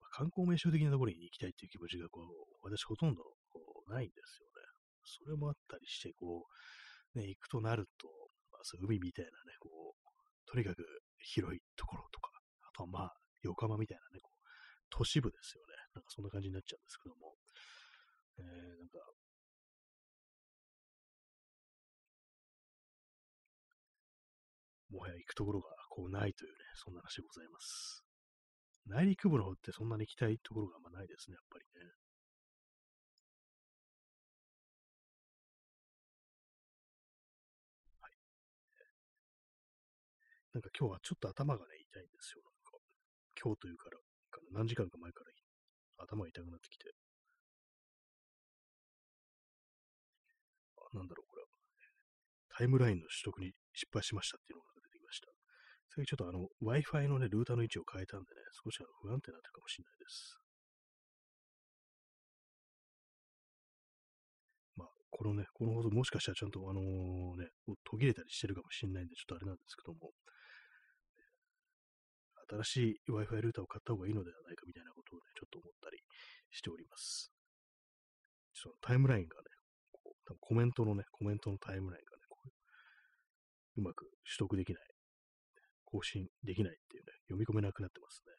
[0.00, 2.24] まあ、観光名所的なところに行きたいっていう気持ちが、こう、
[2.62, 4.52] 私ほとんどこうないんですよね。
[5.04, 6.46] それもあったりして、こ
[7.14, 8.08] う、ね、行くとなると、
[8.52, 10.82] まあ、そう海みたいなね、こう、とにかく
[11.22, 12.30] 広いところとか、
[12.62, 14.38] あとはまあ、横浜みたいなね、こう、
[14.90, 15.74] 都市部ですよね。
[15.94, 17.34] なんかそんな感じになっちゃうんですけども、
[18.38, 18.98] えー、なんか、
[24.90, 28.04] もはや行くところがこうないというね、そんな話でございます。
[28.86, 32.01] 内陸部の方ってそんなに行きたいところがあんまないですね、やっぱりね。
[40.52, 42.44] なんか今日はちょっと頭がね、痛いんですよ。
[43.40, 43.98] 今日というから、
[44.52, 45.32] 何時間か前から
[46.04, 46.92] 頭痛くなってきて。
[50.76, 51.48] あ、なんだろう、これは。
[52.56, 55.28] タイムラインの取得に失敗しましたっていうのが出てきました。
[55.96, 60.36] 最近ちょっとあの、Wi-Fi のね、ルーターの位置を変えたんでね、少しあの不安定になってるかもしれないです。
[64.76, 66.80] まあ、このね、この放送もしかしたらちゃんとあの
[67.40, 67.48] ね、
[67.84, 70.12] 途切れたりしてるかもしれないんで、ちょっとあれなんですけども、
[72.52, 72.76] 新し
[73.08, 75.98] い Wi-Fi ルーターを買った方がいいのではないかみたいなことをね、ちょっと思ったり
[76.50, 77.32] しております。
[78.54, 79.42] ちょっとタイムラインがね、
[79.90, 84.82] こう多分コメントのね、コメントのタイムラインがね、こううまく取得できない
[85.84, 88.32] 更新できないっていうね、読み込めなくなってますね。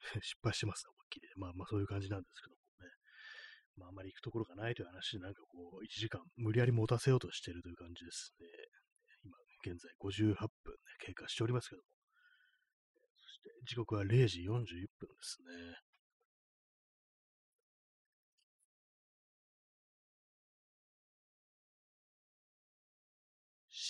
[0.20, 1.28] 失敗してますね、きり。
[1.36, 2.88] まあまあそういう感じなんですけどもね。
[3.76, 8.46] まああまり行くところがないという話で、なんかこう、1時間無理やり持たせようとしているという感じですね。
[9.24, 10.34] 今、現在58
[10.64, 11.88] 分、ね、経過しておりますけども。
[13.20, 15.92] そして、時刻は0時41分ですね。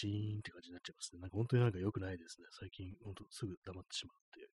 [0.03, 1.21] シーンって感じになっちゃいますね。
[1.21, 2.47] なんか本当になんか良くないですね。
[2.59, 4.49] 最近、本当すぐ黙ってしまうっていう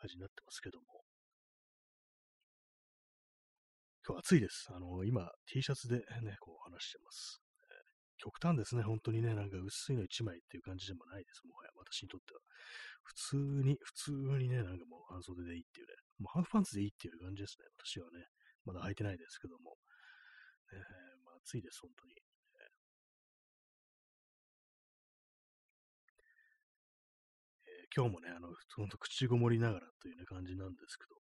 [0.00, 1.09] 感じになってますけども。
[4.10, 4.66] 今日暑いです。
[4.74, 7.38] あの、今、T シャツでね、こう話してます。
[8.18, 12.40] 極端ですね、本当にね、なんか薄いの1枚っていう感じでもないです、もはや、私にとっては。
[13.06, 14.10] 普通に、普通
[14.42, 18.26] にね、なんかもう半袖でいいっていうね、もうハーフパンツでいいっていう感じですね、私はね。
[18.66, 19.78] まだ履いてないですけども。
[20.74, 20.80] えー、
[21.24, 22.18] まあ、暑いです、本当に。
[27.62, 31.19] えー、今日もね、あの、ほんと口ごもりながらというね、感じなんですけど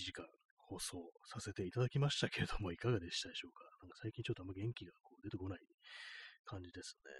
[0.00, 0.24] 時間
[0.56, 3.64] 放送させていただきましたけれども、いかがでしたでしょうか？
[3.82, 5.60] なんか最近ちょっとあんま元気がこう出てこない
[6.44, 7.12] 感じですね。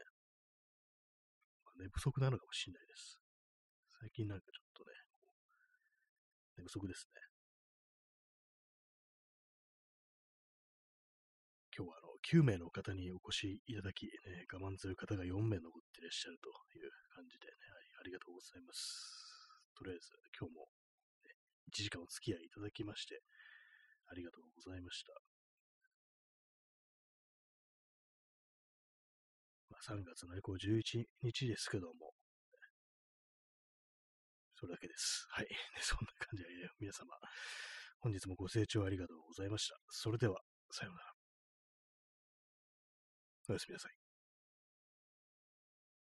[1.79, 3.19] 寝不足なのかもしれないです。
[4.01, 4.97] 最近なんかちょっとね、
[6.57, 7.21] 寝不足ですね。
[11.77, 19.49] 今日はあの9名の方にお越しいただき、ね、我慢強い方が4名残っていらっしゃるという感じでね、はい、ありがとうございます。
[19.73, 20.69] とりあえず今日も、
[21.73, 23.23] 1時間お付き合いいただきまして、
[24.11, 25.13] ありがとうございました。
[29.71, 32.13] まあ、3月の以降11日ですけども、
[34.55, 35.27] それだけです。
[35.31, 35.49] はい。
[35.81, 37.09] そんな感じで、皆様、
[37.99, 39.77] 本日もご清聴ありがとうございました。
[39.89, 41.15] それでは、さようなら。
[43.49, 44.02] おやすみなさい。